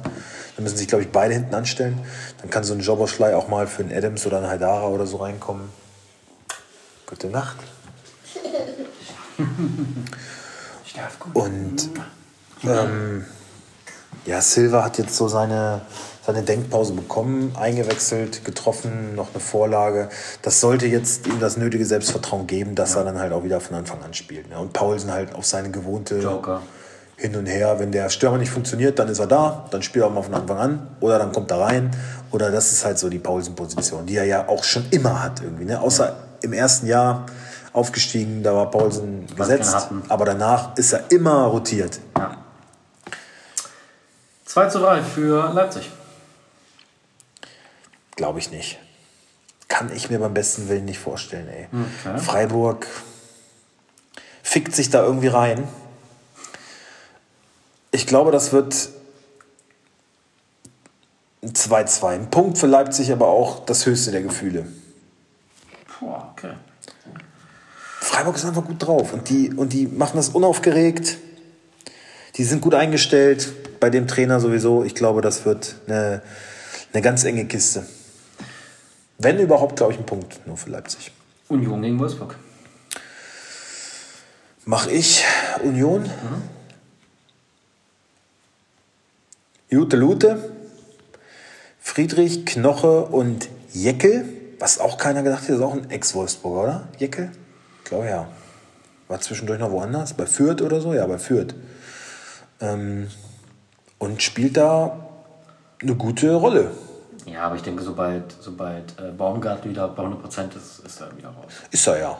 [0.55, 1.99] Dann müssen sich, glaube ich, beide hinten anstellen.
[2.41, 5.17] Dann kann so ein Jobberschlei auch mal für einen Adams oder einen Haidara oder so
[5.17, 5.69] reinkommen.
[7.07, 7.57] Gute Nacht.
[10.85, 11.35] Schlaf gut.
[11.35, 11.89] Und
[12.63, 13.25] ähm,
[14.25, 15.81] ja, Silva hat jetzt so seine,
[16.25, 20.09] seine Denkpause bekommen, eingewechselt, getroffen, noch eine Vorlage.
[20.41, 23.75] Das sollte jetzt ihm das nötige Selbstvertrauen geben, dass er dann halt auch wieder von
[23.75, 24.49] Anfang an spielt.
[24.49, 24.59] Ne?
[24.59, 26.61] Und Paulsen halt auf seine gewohnte Joker.
[27.23, 27.79] Hin und her.
[27.79, 30.33] Wenn der Stürmer nicht funktioniert, dann ist er da, dann spielt er auch mal von
[30.33, 31.89] Anfang an oder dann kommt er rein.
[32.31, 35.63] Oder das ist halt so die Paulsen-Position, die er ja auch schon immer hat irgendwie.
[35.63, 35.79] Ne?
[35.79, 37.25] Außer im ersten Jahr
[37.71, 41.99] aufgestiegen, da war Paulsen Was gesetzt, aber danach ist er immer rotiert.
[42.17, 42.37] Ja.
[44.45, 45.89] 2 zu 3 für Leipzig.
[48.17, 48.79] Glaube ich nicht.
[49.69, 51.67] Kann ich mir beim besten Willen nicht vorstellen, ey.
[51.71, 52.19] Okay.
[52.19, 52.85] Freiburg
[54.43, 55.67] fickt sich da irgendwie rein.
[57.93, 58.89] Ich glaube, das wird
[61.43, 62.07] ein 2-2.
[62.07, 64.65] Ein Punkt für Leipzig, aber auch das höchste der Gefühle.
[65.99, 66.53] Boah, okay.
[68.01, 71.17] Freiburg ist einfach gut drauf und die, und die machen das unaufgeregt.
[72.35, 74.83] Die sind gut eingestellt bei dem Trainer sowieso.
[74.83, 76.23] Ich glaube, das wird eine,
[76.93, 77.85] eine ganz enge Kiste.
[79.19, 81.11] Wenn überhaupt, glaube ich, ein Punkt nur für Leipzig.
[81.47, 82.35] Union gegen Wolfsburg.
[84.65, 85.23] Mach ich
[85.63, 86.09] Union.
[89.73, 90.37] Jute Lute,
[91.79, 94.23] Friedrich, Knoche und Jeckel.
[94.59, 96.87] Was auch keiner gedacht hat, ist auch ein Ex-Wolfsburger, oder?
[96.99, 97.31] Jeckel?
[97.79, 98.27] Ich glaube ja.
[99.07, 100.93] War zwischendurch noch woanders, bei Fürth oder so?
[100.93, 101.55] Ja, bei Fürth.
[102.61, 103.07] Ähm,
[103.97, 105.09] und spielt da
[105.81, 106.69] eine gute Rolle.
[107.25, 111.29] Ja, aber ich denke, sobald, sobald äh, Baumgart wieder bei 100% ist, ist er wieder
[111.29, 111.51] raus.
[111.71, 112.19] Ist er ja.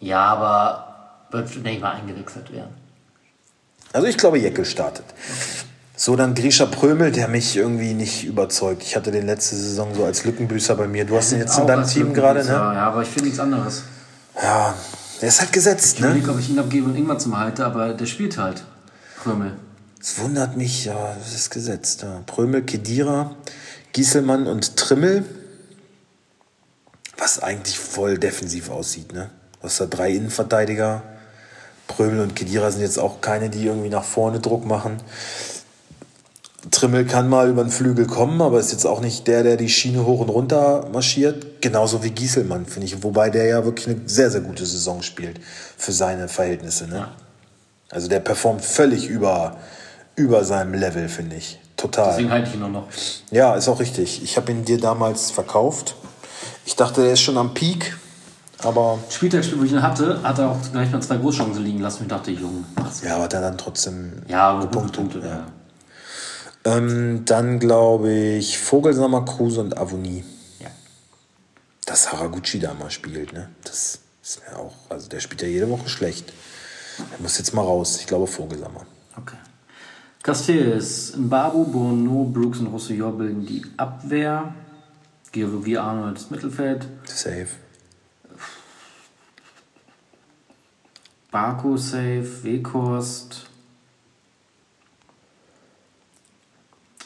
[0.00, 2.72] Ja, aber wird, denke ich mal, eingewechselt werden.
[3.92, 5.04] Also ich glaube, Jeckel startet.
[5.96, 8.82] So, dann Grisha Prömel, der mich irgendwie nicht überzeugt.
[8.82, 11.04] Ich hatte den letzte Saison so als Lückenbüßer bei mir.
[11.04, 12.50] Du hast ihn jetzt in deinem Team gerade, ne?
[12.50, 13.84] Ja, aber ich finde nichts anderes.
[14.42, 14.74] Ja,
[15.20, 16.08] der ist halt gesetzt, Ich ne?
[16.08, 18.64] überlege, ob ich ihn abgebe und irgendwann zum halte, aber der spielt halt.
[19.22, 19.52] Krümel.
[20.00, 22.02] Es wundert mich, ja, das ist gesetzt.
[22.02, 22.22] Ja.
[22.26, 23.36] Prömel, Kedira,
[23.92, 25.24] Gieselmann und Trimmel.
[27.16, 29.30] Was eigentlich voll defensiv aussieht, ne?
[29.60, 31.02] Du hast da drei Innenverteidiger.
[31.86, 34.96] Prömel und Kedira sind jetzt auch keine, die irgendwie nach vorne Druck machen.
[36.70, 39.68] Trimmel kann mal über den Flügel kommen, aber ist jetzt auch nicht der, der die
[39.68, 41.60] Schiene hoch und runter marschiert.
[41.60, 43.02] Genauso wie Gieselmann, finde ich.
[43.02, 45.40] Wobei der ja wirklich eine sehr, sehr gute Saison spielt
[45.76, 46.86] für seine Verhältnisse.
[46.88, 47.08] Ne?
[47.90, 49.56] Also der performt völlig über,
[50.16, 51.60] über seinem Level, finde ich.
[51.76, 52.10] Total.
[52.10, 52.86] Deswegen halte ich ihn nur noch.
[53.30, 54.22] Ja, ist auch richtig.
[54.22, 55.96] Ich habe ihn dir damals verkauft.
[56.64, 57.96] Ich dachte, der ist schon am Peak,
[58.62, 62.04] aber Spieltagsspiel, wo ich ihn hatte, hat er auch gleich mal zwei Großchancen liegen lassen.
[62.04, 63.02] Ich dachte, Junge, mach's.
[63.02, 64.96] ja, aber der dann trotzdem Ja, aber gute gepunktet.
[65.12, 65.28] Punkte.
[65.28, 65.46] Ja.
[66.64, 70.24] Ähm, dann glaube ich Vogelsammer, Kruse und Avonie.
[70.60, 70.70] ja.
[71.84, 73.50] Dass Haraguchi da mal spielt, ne?
[73.64, 76.32] Das ist mir auch, also der spielt ja jede Woche schlecht.
[76.98, 77.98] Der muss jetzt mal raus.
[78.00, 78.86] Ich glaube Vogelsammer.
[79.16, 79.36] Okay.
[80.22, 84.54] Castells, Mbabu, Bono, Brooks und Roussillon bilden die Abwehr.
[85.32, 86.86] Geologie Arnold das Mittelfeld.
[87.04, 87.48] Safe.
[91.30, 93.50] Baku safe, Weghorst.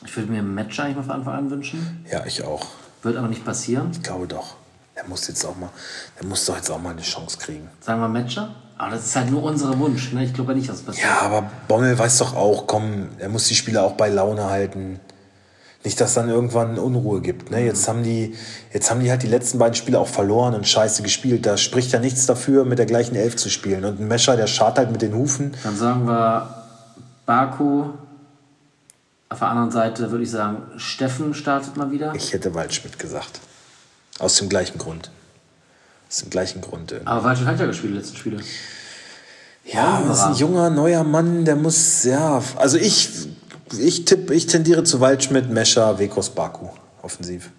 [0.08, 2.02] Ich würde mir einen Match eigentlich mal von Anfang an wünschen.
[2.10, 2.66] Ja, ich auch.
[3.02, 3.90] Wird aber nicht passieren.
[3.92, 4.56] Ich glaube doch.
[4.96, 5.68] Der muss jetzt auch mal,
[6.18, 7.68] der muss doch jetzt auch mal eine Chance kriegen.
[7.80, 8.54] Sagen wir Matcher.
[8.78, 10.12] Aber das ist halt nur unser Wunsch.
[10.14, 10.24] Ne?
[10.24, 11.06] Ich glaube nicht, dass es passiert.
[11.06, 14.98] Ja, aber Bommel weiß doch auch, komm, er muss die Spieler auch bei Laune halten.
[15.84, 17.50] Nicht, dass dann irgendwann Unruhe gibt.
[17.50, 17.64] Ne?
[17.64, 18.34] Jetzt, haben die,
[18.72, 21.44] jetzt haben die halt die letzten beiden Spiele auch verloren und scheiße gespielt.
[21.44, 23.84] Da spricht ja nichts dafür, mit der gleichen Elf zu spielen.
[23.84, 25.54] Und ein Mescher, der schart halt mit den Hufen.
[25.62, 26.64] Dann sagen wir
[27.26, 27.90] Baku.
[29.30, 32.14] Auf der anderen Seite würde ich sagen, Steffen startet mal wieder.
[32.14, 33.40] Ich hätte Waldschmidt gesagt.
[34.18, 35.10] Aus dem gleichen Grund.
[36.08, 36.92] Aus dem gleichen Grund.
[36.92, 37.10] irgendwie.
[37.10, 38.38] Aber Waldschmidt hat ja gespielt, die letzten Spiele.
[39.64, 43.28] Ja, das ist ein junger, neuer Mann, der muss, ja, also ich,
[43.78, 46.68] ich tippe, ich tendiere zu Waldschmidt, Mescher, Wekos, Baku,
[47.02, 47.50] offensiv.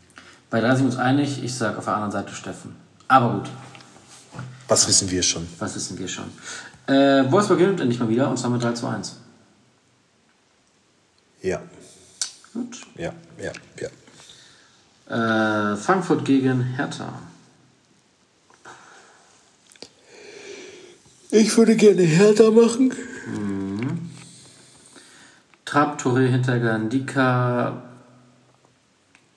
[0.49, 1.43] Bei da sind wir uns einig.
[1.43, 2.75] Ich sage auf der anderen Seite Steffen.
[3.07, 3.49] Aber gut,
[4.67, 5.47] Was wissen wir schon?
[5.59, 6.25] was wissen wir schon.
[6.87, 9.17] Äh, Wolfsburg gewinnt endlich mal wieder und zwar mit 3 zu 1.
[11.41, 11.61] Ja,
[12.53, 12.81] Gut.
[12.95, 15.73] ja, ja, ja.
[15.73, 17.13] Äh, Frankfurt gegen Hertha.
[21.31, 22.91] Ich würde gerne Hertha machen.
[25.65, 27.83] Trapp, Touré, Hinterger, Ndika,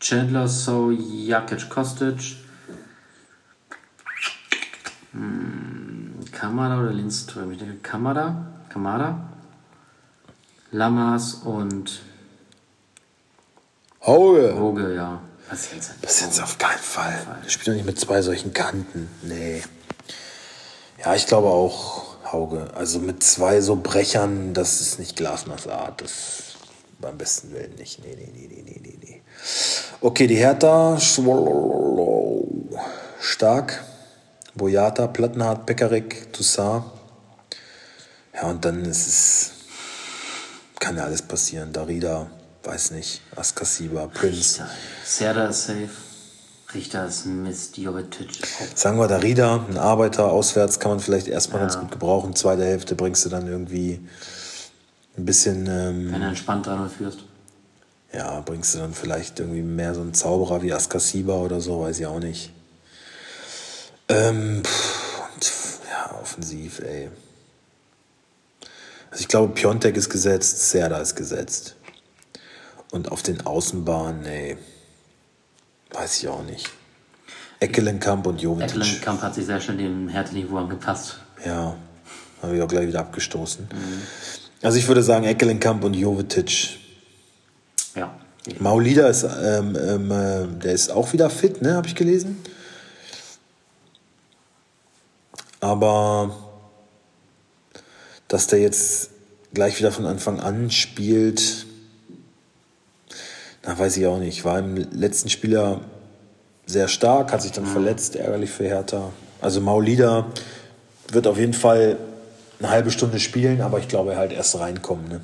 [0.01, 2.37] Chandler, So, Jakic, Kostic.
[5.13, 7.53] Hm, Kamada oder Lindström?
[7.53, 8.47] Ich denke Kamada.
[8.71, 9.32] Kamada.
[10.73, 12.03] Lammers und
[14.05, 14.53] Hauge.
[14.53, 15.23] Roge, ja.
[15.53, 17.15] Ist jetzt auf keinen Fall.
[17.47, 19.09] Ich spiele doch nicht mit zwei solchen Kanten.
[19.23, 19.63] Nee.
[21.05, 22.71] Ja, ich glaube auch Hauge.
[22.75, 26.01] Also mit zwei so Brechern, das ist nicht Glasners Art.
[26.01, 26.55] Das
[26.99, 28.03] beim besten Willen nicht.
[28.03, 29.23] Nee, nee, nee, nee, nee, nee, nee.
[30.01, 30.99] Okay, die Hertha.
[33.21, 33.85] Stark.
[34.55, 36.85] Boyata, Plattenhardt, Pekarik, Toussaint.
[38.35, 39.51] Ja, und dann ist es.
[40.83, 41.73] Kann ja alles passieren.
[41.73, 42.27] Darida,
[42.65, 43.21] weiß nicht.
[43.37, 44.65] Askasiba, Prince.
[45.05, 45.89] Serda ist safe.
[46.75, 47.77] Richter ist ein Mist.
[47.79, 48.31] Jovetic.
[48.75, 51.67] Sagen wir Darida, ein Arbeiter auswärts kann man vielleicht erstmal Ja.
[51.69, 52.35] ganz gut gebrauchen.
[52.35, 54.01] Zweite Hälfte bringst du dann irgendwie
[55.17, 57.21] ein bisschen, ähm, Wenn du entspannt 3 führst.
[58.13, 62.01] ja, bringst du dann vielleicht irgendwie mehr so einen Zauberer wie Askasiba oder so, weiß
[62.01, 62.51] ich auch nicht.
[64.09, 65.53] Ähm, pff, und,
[65.89, 67.09] ja, offensiv, ey.
[69.13, 71.77] Also ich glaube, Piontek ist gesetzt, Serda ist gesetzt.
[72.93, 74.57] Und auf den Außenbahnen, ey,
[75.91, 76.71] weiß ich auch nicht.
[77.61, 78.71] Eckelenkamp und Jovetic.
[78.71, 81.19] Eckelenkamp hat sich sehr schnell dem Härteniveau angepasst.
[81.45, 81.77] Ja,
[82.41, 83.69] habe ich auch gleich wieder abgestoßen.
[84.63, 86.79] Also ich würde sagen Eckelenkamp und Jovetic.
[87.95, 88.15] Ja.
[88.61, 92.43] Maulida ist, ähm, ähm, äh, der ist auch wieder fit, ne, habe ich gelesen.
[95.61, 96.52] Aber
[98.33, 99.11] dass der jetzt
[99.53, 101.67] gleich wieder von Anfang an spielt,
[103.63, 104.45] Na, weiß ich auch nicht.
[104.47, 105.83] War im letzten Spieler
[106.65, 109.11] sehr stark, hat sich dann verletzt, ärgerlich für Hertha.
[109.43, 110.27] Also Maulida
[111.09, 111.99] wird auf jeden Fall
[112.59, 115.09] eine halbe Stunde spielen, aber ich glaube, er halt erst reinkommen.
[115.09, 115.21] Ne?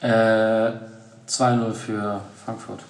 [0.00, 2.80] Äh, 2-0 für Frankfurt.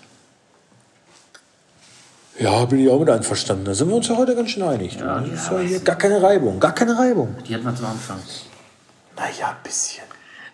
[2.38, 3.66] Ja, bin ich auch mit einverstanden.
[3.66, 4.97] Da sind wir uns ja heute ganz schön einig.
[4.99, 7.36] Ja, das ja, ist ja hier gar keine Reibung, gar keine Reibung.
[7.47, 8.18] Die hatten wir zum Anfang.
[9.16, 10.04] Naja, ein bisschen.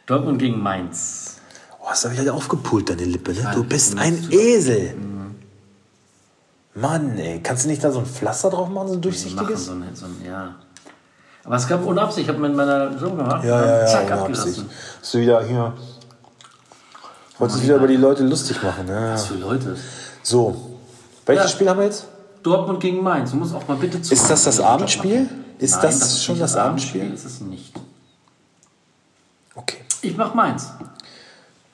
[0.06, 1.36] Dortmund gegen Mainz.
[1.80, 3.50] Oh, hast du wieder aufgepult, deine Lippe, ne?
[3.54, 4.28] Du bist das ein.
[4.30, 4.94] Esel.
[6.74, 7.40] Mann, ey.
[7.42, 9.66] Kannst du nicht da so ein Pflaster drauf machen, so ein Die machen durchsichtiges?
[9.66, 10.54] so ein, so ein, ja.
[11.44, 12.28] Aber es gab ohne Absicht.
[12.28, 13.44] Ich habe mit meiner so gemacht.
[13.44, 13.86] Ja, ja, ja.
[13.86, 14.70] Zack, abgelassen.
[15.00, 15.72] Hast du wieder hier.
[17.38, 19.10] Wolltest du wieder über die Leute lustig machen, ne?
[19.14, 19.76] Was für Leute.
[20.22, 20.78] So.
[21.26, 21.48] Welches Ja.
[21.50, 22.06] Spiel haben wir jetzt?
[22.42, 23.32] Dortmund gegen Mainz.
[23.32, 24.14] Du musst auch mal bitte zu.
[24.14, 25.28] Ist das das Abendspiel?
[25.58, 27.12] Ist Nein, das schon nicht das Abendspiel?
[27.12, 27.74] Ist es nicht.
[30.02, 30.72] Ich mach Mainz.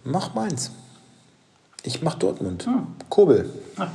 [0.05, 0.71] Mach meins.
[1.83, 2.67] Ich mach Dortmund.
[2.67, 2.87] Hm.
[3.09, 3.51] Kobel.
[3.79, 3.91] Ja.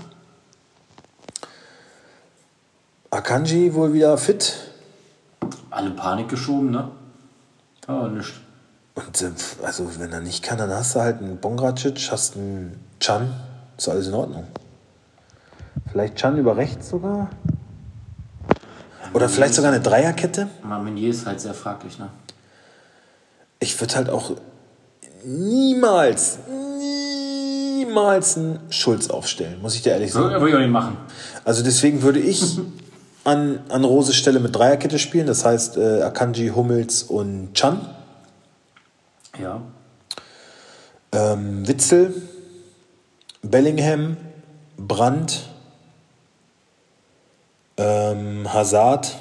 [3.11, 4.71] Akanji wohl wieder fit.
[5.69, 6.89] Alle Panik geschoben, ne?
[7.88, 8.34] Oh, nicht.
[8.95, 9.31] Und äh,
[9.63, 13.34] also, wenn er nicht kann, dann hast du halt einen Bongracic, hast einen Chan.
[13.77, 14.47] Ist alles in Ordnung.
[15.91, 17.29] Vielleicht Chan über rechts sogar?
[19.13, 20.47] Oder vielleicht sogar eine Dreierkette?
[20.63, 22.09] Marminier ist halt sehr fraglich, ne?
[23.64, 24.32] Ich würde halt auch
[25.24, 26.39] niemals,
[26.80, 30.30] niemals einen Schulz aufstellen, muss ich dir ehrlich sagen.
[30.32, 30.97] würde ich auch nicht machen.
[31.45, 32.59] Also deswegen würde ich
[33.24, 35.28] an, an Roses Stelle mit Dreierkette spielen.
[35.28, 37.80] Das heißt äh, Akanji, Hummels und Chan.
[39.41, 39.61] Ja.
[41.14, 42.14] Ähm, Witzel,
[43.41, 44.18] Bellingham,
[44.78, 45.47] Brandt,
[47.78, 49.16] ähm, Hazard.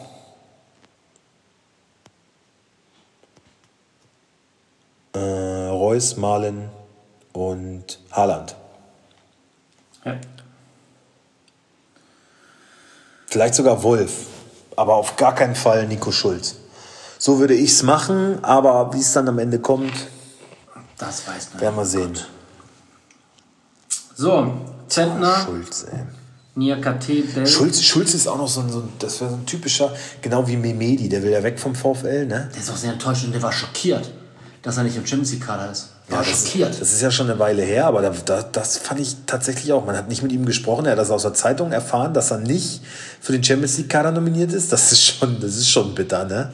[5.15, 6.71] Äh, Reus, Malen
[7.33, 8.55] und Haaland.
[10.05, 10.17] ja.
[13.27, 14.27] Vielleicht sogar Wolf,
[14.77, 16.57] aber auf gar keinen Fall Nico Schulz.
[17.19, 19.93] So würde ich es machen, aber wie es dann am Ende kommt,
[20.99, 21.61] Das weiß man.
[21.63, 22.19] werden wir sehen.
[24.15, 24.53] So,
[24.89, 26.01] Zentner, Schulz, ey.
[26.57, 27.47] Niakate, Bell.
[27.47, 30.47] Schulz, Schulz ist auch noch so ein, so ein das wäre so ein typischer, genau
[30.47, 32.51] wie Memedi, der will ja weg vom VfL, ne?
[32.53, 34.11] Der ist auch sehr enttäuscht und der war schockiert,
[34.63, 35.91] dass er nicht im Champions League Kader ist.
[36.09, 36.81] War das, schockiert.
[36.81, 39.85] das ist ja schon eine Weile her, aber da, da, das fand ich tatsächlich auch.
[39.85, 42.39] Man hat nicht mit ihm gesprochen, er hat das aus der Zeitung erfahren, dass er
[42.39, 42.83] nicht
[43.21, 44.73] für den Champions League Kader nominiert ist.
[44.73, 46.53] Das ist schon, das ist schon bitter, ne?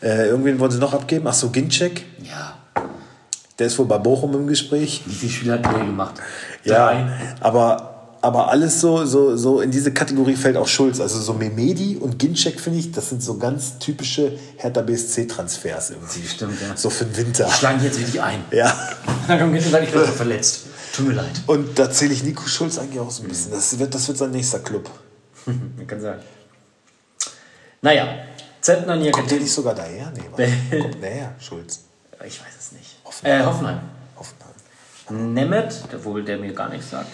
[0.00, 1.26] Äh, irgendwen wollen sie noch abgeben?
[1.26, 2.58] Ach so, Ginczek, ja.
[3.58, 5.02] der ist wohl bei Bochum im Gespräch.
[5.06, 6.14] Wie viele Spiele hat der gemacht?
[6.62, 7.06] Ja, Drei.
[7.40, 7.93] aber,
[8.24, 10.98] aber alles so, so, so in diese Kategorie fällt auch Schulz.
[10.98, 16.26] Also so Memedi und Ginczek, finde ich, das sind so ganz typische Hertha BSC-Transfers irgendwie.
[16.26, 16.74] Stimmt, ja.
[16.74, 17.44] So für den Winter.
[17.44, 18.42] Die schlagen jetzt wirklich ein.
[18.50, 18.74] Ja.
[19.28, 20.62] Dann kommt sagt, ich bin verletzt.
[20.94, 21.32] Tut mir leid.
[21.46, 23.50] Und da zähle ich Nico Schulz eigentlich auch so ein bisschen.
[23.50, 24.88] Das wird, das wird sein nächster Club.
[25.86, 26.18] Kann sein.
[27.82, 28.06] Naja,
[28.62, 29.28] Zentner, Kommt Niakate.
[29.28, 30.10] der nicht sogar daher?
[30.16, 30.50] Nee, warte.
[30.80, 31.34] Kommt der her?
[31.38, 31.80] Schulz.
[32.26, 32.96] Ich weiß es nicht.
[33.04, 33.40] Hoffenheim.
[33.40, 33.80] Äh, Hoffenheim.
[34.16, 35.34] Hoffenheim.
[35.34, 37.10] Nemeth, obwohl der mir gar nichts sagt.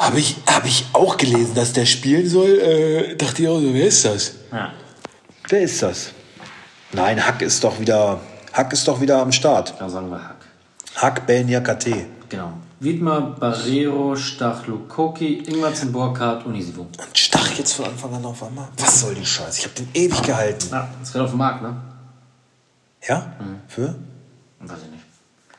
[0.00, 2.58] Habe ich, hab ich auch gelesen, dass der spielen soll.
[2.58, 4.32] Äh, dachte ich auch so, wer ist das?
[4.50, 4.72] Ja.
[5.46, 6.12] Wer ist das?
[6.92, 8.18] Nein, Hack ist doch wieder,
[8.54, 9.74] Hack ist doch wieder am Start.
[9.78, 10.46] Da sagen wir Hack.
[10.96, 12.06] Hack Belnia KT.
[12.30, 12.54] Genau.
[12.80, 16.80] Wiedmer, Barrero, Stach, Lukoki, Ingwertsen, Burkhardt, Unisivo.
[16.80, 18.68] Und Stach jetzt von Anfang an auf einmal?
[18.78, 19.58] Was soll die Scheiße?
[19.58, 20.68] Ich habe den ewig gehalten.
[20.70, 21.76] Ja, das wird auf dem Markt, ne?
[23.06, 23.34] Ja?
[23.68, 23.96] Für?
[24.60, 25.04] Weiß ich nicht.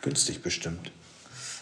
[0.02, 0.92] Günstig bestimmt.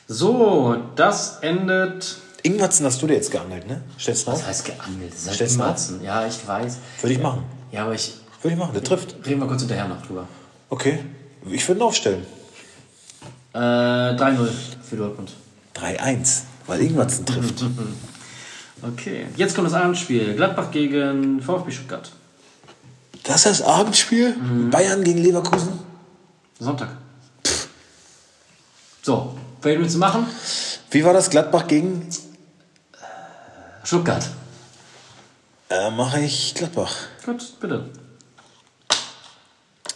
[0.07, 2.19] So, das endet.
[2.43, 3.81] Ingwertsen hast du dir jetzt geangelt, ne?
[3.99, 5.13] Stellst du Was heißt geangelt?
[5.13, 6.03] Das halt Stellst du Ingwertsen.
[6.03, 6.77] Ja, ich weiß.
[7.01, 7.43] Würde ich machen.
[7.71, 8.13] Ja, aber ich.
[8.41, 8.73] Würde ich machen.
[8.73, 9.15] Der trifft.
[9.25, 10.27] Reden wir kurz hinterher noch drüber.
[10.69, 10.99] Okay.
[11.49, 12.25] Ich würde ihn aufstellen.
[13.53, 14.49] Äh, 3-0
[14.87, 15.31] für Dortmund.
[15.75, 17.65] 3-1, weil Ingwertsen trifft.
[18.81, 19.25] Okay.
[19.35, 20.35] Jetzt kommt das Abendspiel.
[20.35, 22.09] Gladbach gegen VfB Stuttgart.
[23.23, 24.37] Das ist das Abendspiel?
[24.71, 25.79] Bayern gegen Leverkusen?
[26.59, 26.89] Sonntag.
[29.01, 30.25] So, wen willst du machen?
[30.91, 32.07] Wie war das Gladbach gegen?
[33.83, 34.27] Stuttgart.
[35.69, 36.95] Äh, mache ich Gladbach.
[37.25, 37.89] Gut, bitte.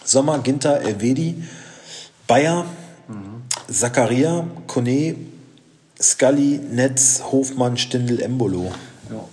[0.04, 1.44] Sommer, Ginter, Elvedi,
[2.28, 2.66] Bayer,
[3.70, 5.16] Zakaria, Kone,
[6.00, 8.72] Scully, Netz, Hofmann, Stindl, Embolo.
[9.10, 9.28] Ja.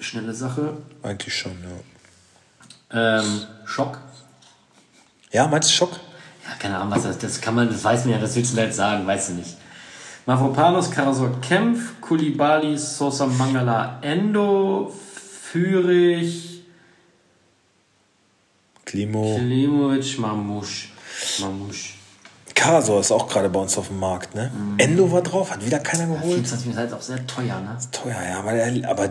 [0.00, 0.76] Schnelle Sache.
[1.02, 3.20] Eigentlich schon, ja.
[3.20, 3.98] Ähm, Schock.
[5.32, 5.92] Ja, meinst du Schock?
[6.44, 8.56] Ja, keine Ahnung, was das, das kann man, das weiß man ja, das willst du
[8.56, 9.56] mir jetzt sagen, weißt du nicht.
[10.26, 16.64] Mavropanos, Karasor, Kempf, Kulibali, Sosa, Mangala, Endo, Fürich,
[18.84, 20.92] Klimo, Klimovic, Mamusch.
[21.40, 21.94] Mamusch.
[22.54, 24.50] Karasor ist auch gerade bei uns auf dem Markt, ne?
[24.78, 26.46] Endo war drauf, hat wieder keiner geholt.
[26.46, 27.76] 24 ist halt auch sehr teuer, ne?
[27.92, 29.10] Teuer, ja, aber, er, aber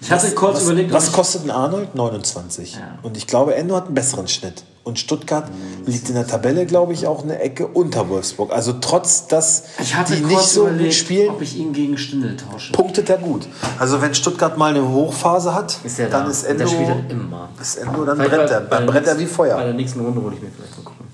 [0.00, 1.94] Ich hatte kurz was, überlegt, was kostet ein Arnold?
[1.94, 2.74] 29.
[2.74, 2.98] Ja.
[3.02, 4.64] Und ich glaube, Endo hat einen besseren Schnitt.
[4.88, 5.44] Und Stuttgart
[5.84, 8.52] liegt in der Tabelle, glaube ich, auch eine Ecke unter Wolfsburg.
[8.52, 11.98] Also trotz, dass ich hatte die nicht so gut überlegt, spielen, ob ich ihn gegen
[11.98, 12.72] Stindel tausche.
[12.72, 13.46] punktet er gut.
[13.78, 16.26] Also wenn Stuttgart mal eine Hochphase hat, Ist dann da?
[16.26, 17.48] ist Endo, Der spielt dann immer.
[17.60, 19.56] ist Endo dann Vielleicht brennt er, dann brennt er wie Feuer.
[19.56, 21.06] Bei der nächsten Runde hole ich mir vielleicht mal gucken.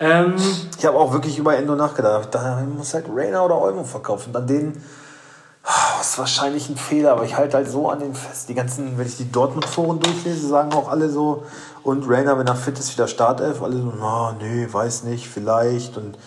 [0.00, 0.34] Ähm,
[0.78, 2.30] Ich habe auch wirklich über Endo nachgedacht.
[2.34, 4.34] Ich muss halt Rainer oder Olmo verkaufen.
[4.34, 4.82] An denen
[5.70, 8.48] ah, ist wahrscheinlich ein Fehler, aber ich halte halt so an den fest.
[8.48, 11.44] Die ganzen, wenn ich die Dortmund-Foren durchlese, sagen auch alle so,
[11.82, 13.62] und Rainer, wenn er fit ist, wieder Startelf.
[13.62, 15.96] Alle so, na, nee, weiß nicht, vielleicht.
[15.96, 16.18] Und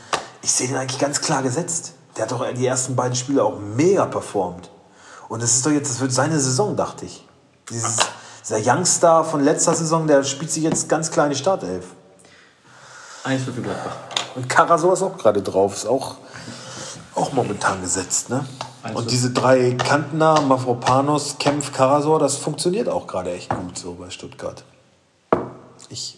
[0.42, 1.94] ich sehe den eigentlich ganz klar gesetzt.
[2.16, 4.70] Der hat doch die ersten beiden Spiele auch mega performt.
[5.30, 7.28] Und das ist doch jetzt, das wird seine Saison, dachte ich.
[7.70, 7.98] Dieses,
[8.44, 11.86] dieser Youngstar von letzter Saison, der spielt sich jetzt ganz klar in die Startelf.
[13.24, 13.96] eins für Gladbach.
[14.36, 16.16] Und Karasor ist auch gerade drauf, ist auch,
[17.16, 18.30] auch momentan gesetzt.
[18.30, 18.46] Ne?
[18.84, 23.94] Also- Und diese drei Kantner, Mavropanos, Kempf, Karasor, das funktioniert auch gerade echt gut so
[23.94, 24.64] bei Stuttgart.
[25.90, 26.18] Ich.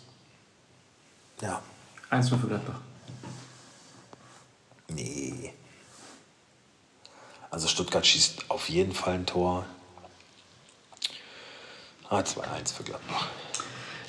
[1.41, 1.61] Ja.
[2.09, 2.79] Eins nur für Gladbach.
[4.89, 5.53] Nee.
[7.51, 9.65] Also Stuttgart schießt auf jeden Fall ein Tor.
[12.09, 13.27] Ah, 2-1 für Gladbach.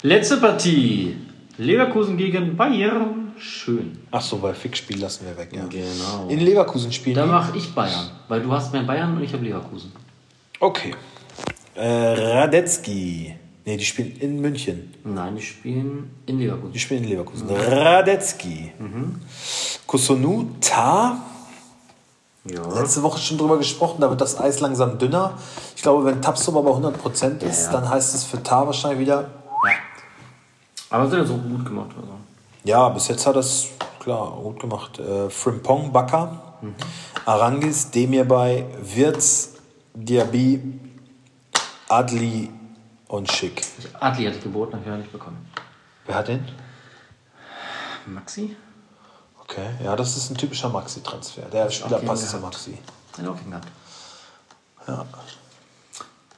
[0.03, 1.17] Letzte Partie.
[1.59, 3.26] Leverkusen gegen Bayern.
[3.39, 3.99] Schön.
[4.11, 5.65] Ach so, bei Fixspiel lassen wir weg, ja.
[5.67, 6.29] Genau.
[6.29, 7.31] In Leverkusen spielen Da die?
[7.31, 8.11] mache ich Bayern.
[8.29, 9.93] Weil du hast mehr Bayern und ich habe Leverkusen.
[10.61, 10.95] Okay.
[11.75, 13.35] Äh, Radetzky.
[13.67, 14.95] Nee, die spielen in München.
[15.05, 16.73] Nein, die spielen in Leverkusen.
[16.73, 17.49] Die spielen in Leverkusen.
[17.51, 18.73] Radetzky.
[19.87, 21.19] Kusonu, Ta.
[22.45, 22.63] Ja.
[22.81, 25.37] Letzte Woche schon drüber gesprochen, da wird das Eis langsam dünner.
[25.75, 27.81] Ich glaube, wenn Tapsoba bei 100% ist, Ja, ja.
[27.81, 29.29] dann heißt es für Ta wahrscheinlich wieder.
[30.89, 31.91] Aber sie hat so gut gemacht.
[32.01, 32.13] Also.
[32.67, 33.69] Ja, bis jetzt hat das
[34.01, 34.99] klar gut gemacht.
[34.99, 36.57] Äh, Frimpong, Baka,
[37.25, 39.55] Arangis, Demirbay, Wirz,
[39.95, 40.81] Diaby,
[41.89, 42.51] Adli
[43.07, 43.63] und Schick.
[44.01, 45.49] Adli hatte ich geboten, habe ich ja nicht bekommen.
[46.07, 46.45] Wer hat den?
[48.07, 48.57] Maxi?
[49.43, 51.43] Okay, ja, das ist ein typischer Maxi-Transfer.
[51.43, 52.77] Der Spieler passt zu Maxi.
[53.17, 53.69] Hat auch gehabt.
[54.89, 55.07] Ja.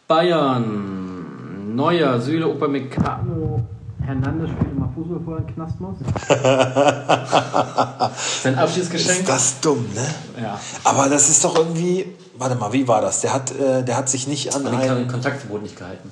[0.07, 1.75] Bayern.
[1.75, 3.78] Neuer, Süle, Upamecano.
[4.09, 5.97] Hernandez spielt mal Fußball vor den Knast muss.
[8.43, 9.21] Sein Abschiedsgeschenk.
[9.21, 10.15] Ist das dumm, ne?
[10.43, 10.59] Ja.
[10.85, 12.17] Aber das ist doch irgendwie.
[12.39, 13.21] Warte mal, wie war das?
[13.21, 15.09] Der hat, äh, der hat sich nicht an Den einen.
[15.09, 16.11] Kontaktverbot nicht gehalten.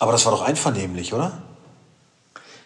[0.00, 1.38] Aber das war doch einvernehmlich, oder?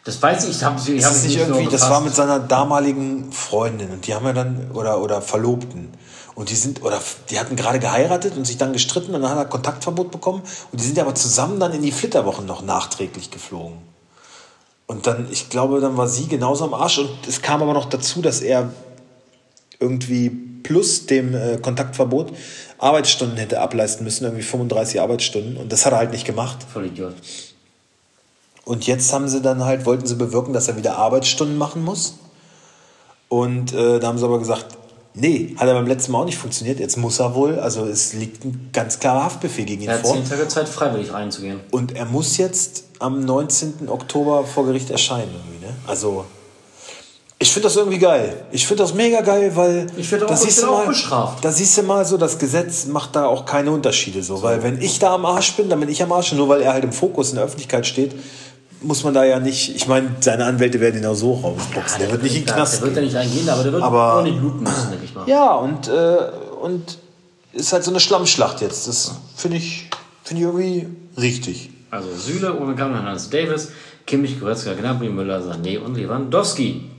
[0.05, 1.91] Das weiß ich, ich habe ich Ist hab das nicht so irgendwie, das befasst.
[1.91, 5.91] war mit seiner damaligen Freundin und die haben ja dann, oder, oder Verlobten.
[6.35, 9.37] Und die sind, oder die hatten gerade geheiratet und sich dann gestritten und dann hat
[9.39, 10.41] er Kontaktverbot bekommen.
[10.73, 13.88] Und die sind ja aber zusammen dann in die Flitterwochen noch nachträglich geflogen.
[14.89, 16.99] Und dann, ich glaube, dann war sie genauso am Arsch.
[16.99, 18.73] Und es kam aber noch dazu, dass er
[19.79, 22.33] irgendwie plus dem äh, Kontaktverbot
[22.79, 25.59] Arbeitsstunden hätte ableisten müssen, irgendwie 35 Arbeitsstunden.
[25.59, 26.59] Und das hat er halt nicht gemacht.
[26.73, 27.15] Voll Idiot.
[28.65, 32.15] Und jetzt haben sie dann halt, wollten sie bewirken, dass er wieder Arbeitsstunden machen muss.
[33.29, 34.78] Und äh, da haben sie aber gesagt,
[35.19, 36.79] nee, hat er beim letzten Mal auch nicht funktioniert.
[36.81, 40.03] Jetzt muss er wohl, also es liegt ein ganz klarer Haftbefehl gegen ihn Er hat
[40.03, 40.15] vor.
[40.15, 41.61] zehn Tage Zeit, freiwillig reinzugehen.
[41.71, 43.89] Und er muss jetzt am 19.
[43.89, 45.31] Oktober vor Gericht erscheinen.
[45.33, 45.73] Irgendwie, ne?
[45.87, 46.25] Also,
[47.41, 48.45] ich finde das irgendwie geil.
[48.51, 51.45] Ich finde das mega geil, weil Ich werd auch- da ich siehst du mal, bestraft.
[51.45, 54.81] Da siehst du mal so, das Gesetz macht da auch keine Unterschiede so, weil wenn
[54.83, 56.33] ich da am Arsch bin, dann bin ich am Arsch.
[56.33, 58.13] Nur weil er halt im Fokus in der Öffentlichkeit steht,
[58.81, 59.75] muss man da ja nicht.
[59.75, 61.99] Ich meine, seine Anwälte werden ihn auch so rausboxen.
[62.01, 64.17] der wird nicht in den Knast Der wird ja nicht eingehen, aber der wird Aber-
[64.19, 65.29] auch nicht bluten müssen, denke ich mal.
[65.29, 66.17] Ja, und, äh,
[66.63, 66.99] und
[67.53, 68.87] ist halt so eine Schlammschlacht jetzt.
[68.89, 69.89] Das finde ich,
[70.23, 70.87] finde ich irgendwie
[71.21, 71.71] richtig.
[71.91, 73.69] Also Süle, Upamecano, Hernandez, Davis,
[74.07, 76.91] Kimmich, Goretzka, Gnabry, Müller, Sané und Lewandowski.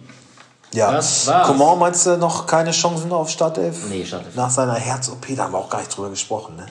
[0.74, 1.48] Ja, Das war's.
[1.48, 3.76] Coman meinst du noch keine Chancen auf Startelf?
[3.90, 4.36] Nee, Startelf.
[4.36, 6.66] Nach seiner Herz-OP, da haben wir auch gar nicht drüber gesprochen, ne?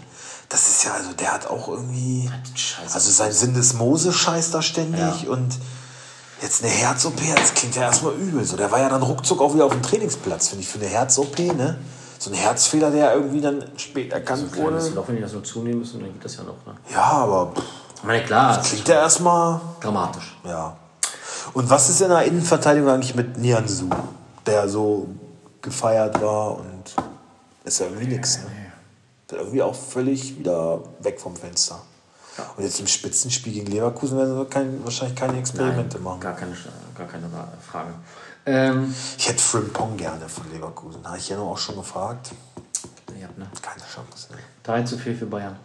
[0.48, 2.30] Das ist ja, also der hat auch irgendwie.
[2.54, 2.94] Scheiße.
[2.94, 5.30] Also sein Syndesmose scheißt da ständig Ja.
[5.30, 5.54] und
[6.40, 8.44] jetzt eine Herz-OP, das klingt ja erstmal übel.
[8.44, 10.88] So, der war ja dann ruckzuck auch wieder auf dem Trainingsplatz, finde ich, für eine
[10.88, 11.78] Herz-OP, ne?
[12.20, 14.94] So ein Herzfehler, der irgendwie dann spät erkannt Kleines wurde.
[14.94, 16.56] Loch, wenn die das nur zunehmen müssen, dann geht das ja noch.
[16.66, 16.76] Ne?
[16.92, 17.62] Ja, aber pff,
[17.96, 19.60] Ich meine, klar, das klingt ja erstmal.
[19.80, 20.36] dramatisch.
[20.44, 20.76] Ja.
[21.52, 23.88] Und was ist in der Innenverteidigung eigentlich mit Nianzu,
[24.46, 25.08] der so
[25.62, 26.94] gefeiert war und
[27.64, 28.44] ist ja irgendwie nix, ne?
[29.30, 31.82] Irgendwie auch völlig wieder weg vom Fenster.
[32.56, 36.20] Und jetzt im Spitzenspiel gegen Leverkusen werden sie kein, wahrscheinlich keine Experimente machen.
[36.20, 36.56] Gar keine,
[36.96, 37.28] gar keine
[37.68, 37.94] Frage.
[38.46, 41.04] Ähm, Ich hätte Frimpong gerne von Leverkusen.
[41.04, 42.30] Habe ich ja noch auch schon gefragt.
[43.20, 43.50] ja, ne?
[43.60, 44.32] Keine Chance.
[44.32, 44.38] Ne?
[44.62, 45.58] 3 zu 4 für Bayern.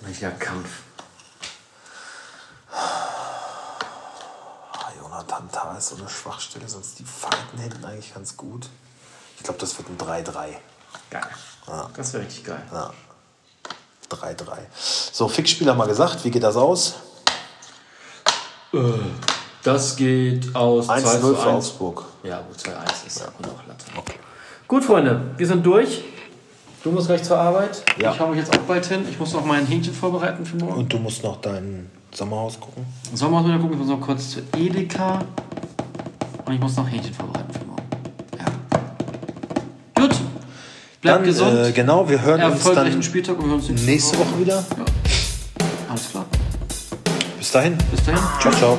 [0.00, 0.68] Welcher Kampf.
[5.50, 8.68] Kantar ist so eine Schwachstelle, sonst die Falten hinten eigentlich ganz gut.
[9.40, 10.32] Ich glaube, das wird ein 3-3.
[11.10, 11.22] Geil.
[11.96, 12.62] Das wäre richtig geil.
[12.70, 12.90] Ja.
[14.10, 14.58] 3-3.
[15.12, 16.24] So, Fixspiel haben wir gesagt.
[16.24, 16.96] Wie geht das aus?
[19.62, 21.46] Das geht aus 2 1-0 zu für 1.
[21.46, 22.04] Augsburg.
[22.22, 23.86] Ja, gut, 2-1 ist ja auch noch Latte.
[24.68, 26.04] Gut, Freunde, wir sind durch.
[26.84, 27.82] Du musst gleich zur Arbeit.
[27.98, 28.10] Ja.
[28.12, 29.06] Ich schaue mich jetzt auch bald hin.
[29.10, 30.74] Ich muss noch mein Hähnchen vorbereiten für morgen.
[30.80, 32.84] Und du musst noch dein Sommerhaus gucken.
[33.12, 33.72] Mal wieder gucken?
[33.72, 35.24] Ich muss noch kurz zu Edeka.
[36.44, 37.69] Und ich muss noch Hähnchen vorbereiten für morgen.
[41.00, 41.58] Bleibt Dann, gesund.
[41.58, 44.64] Äh, genau, wir hören uns dann Spieltag und wir hören uns nächste Woche wieder.
[45.88, 46.26] Alles klar.
[47.38, 47.78] Bis dahin.
[47.90, 48.20] Bis dahin.
[48.40, 48.78] Ciao, ciao.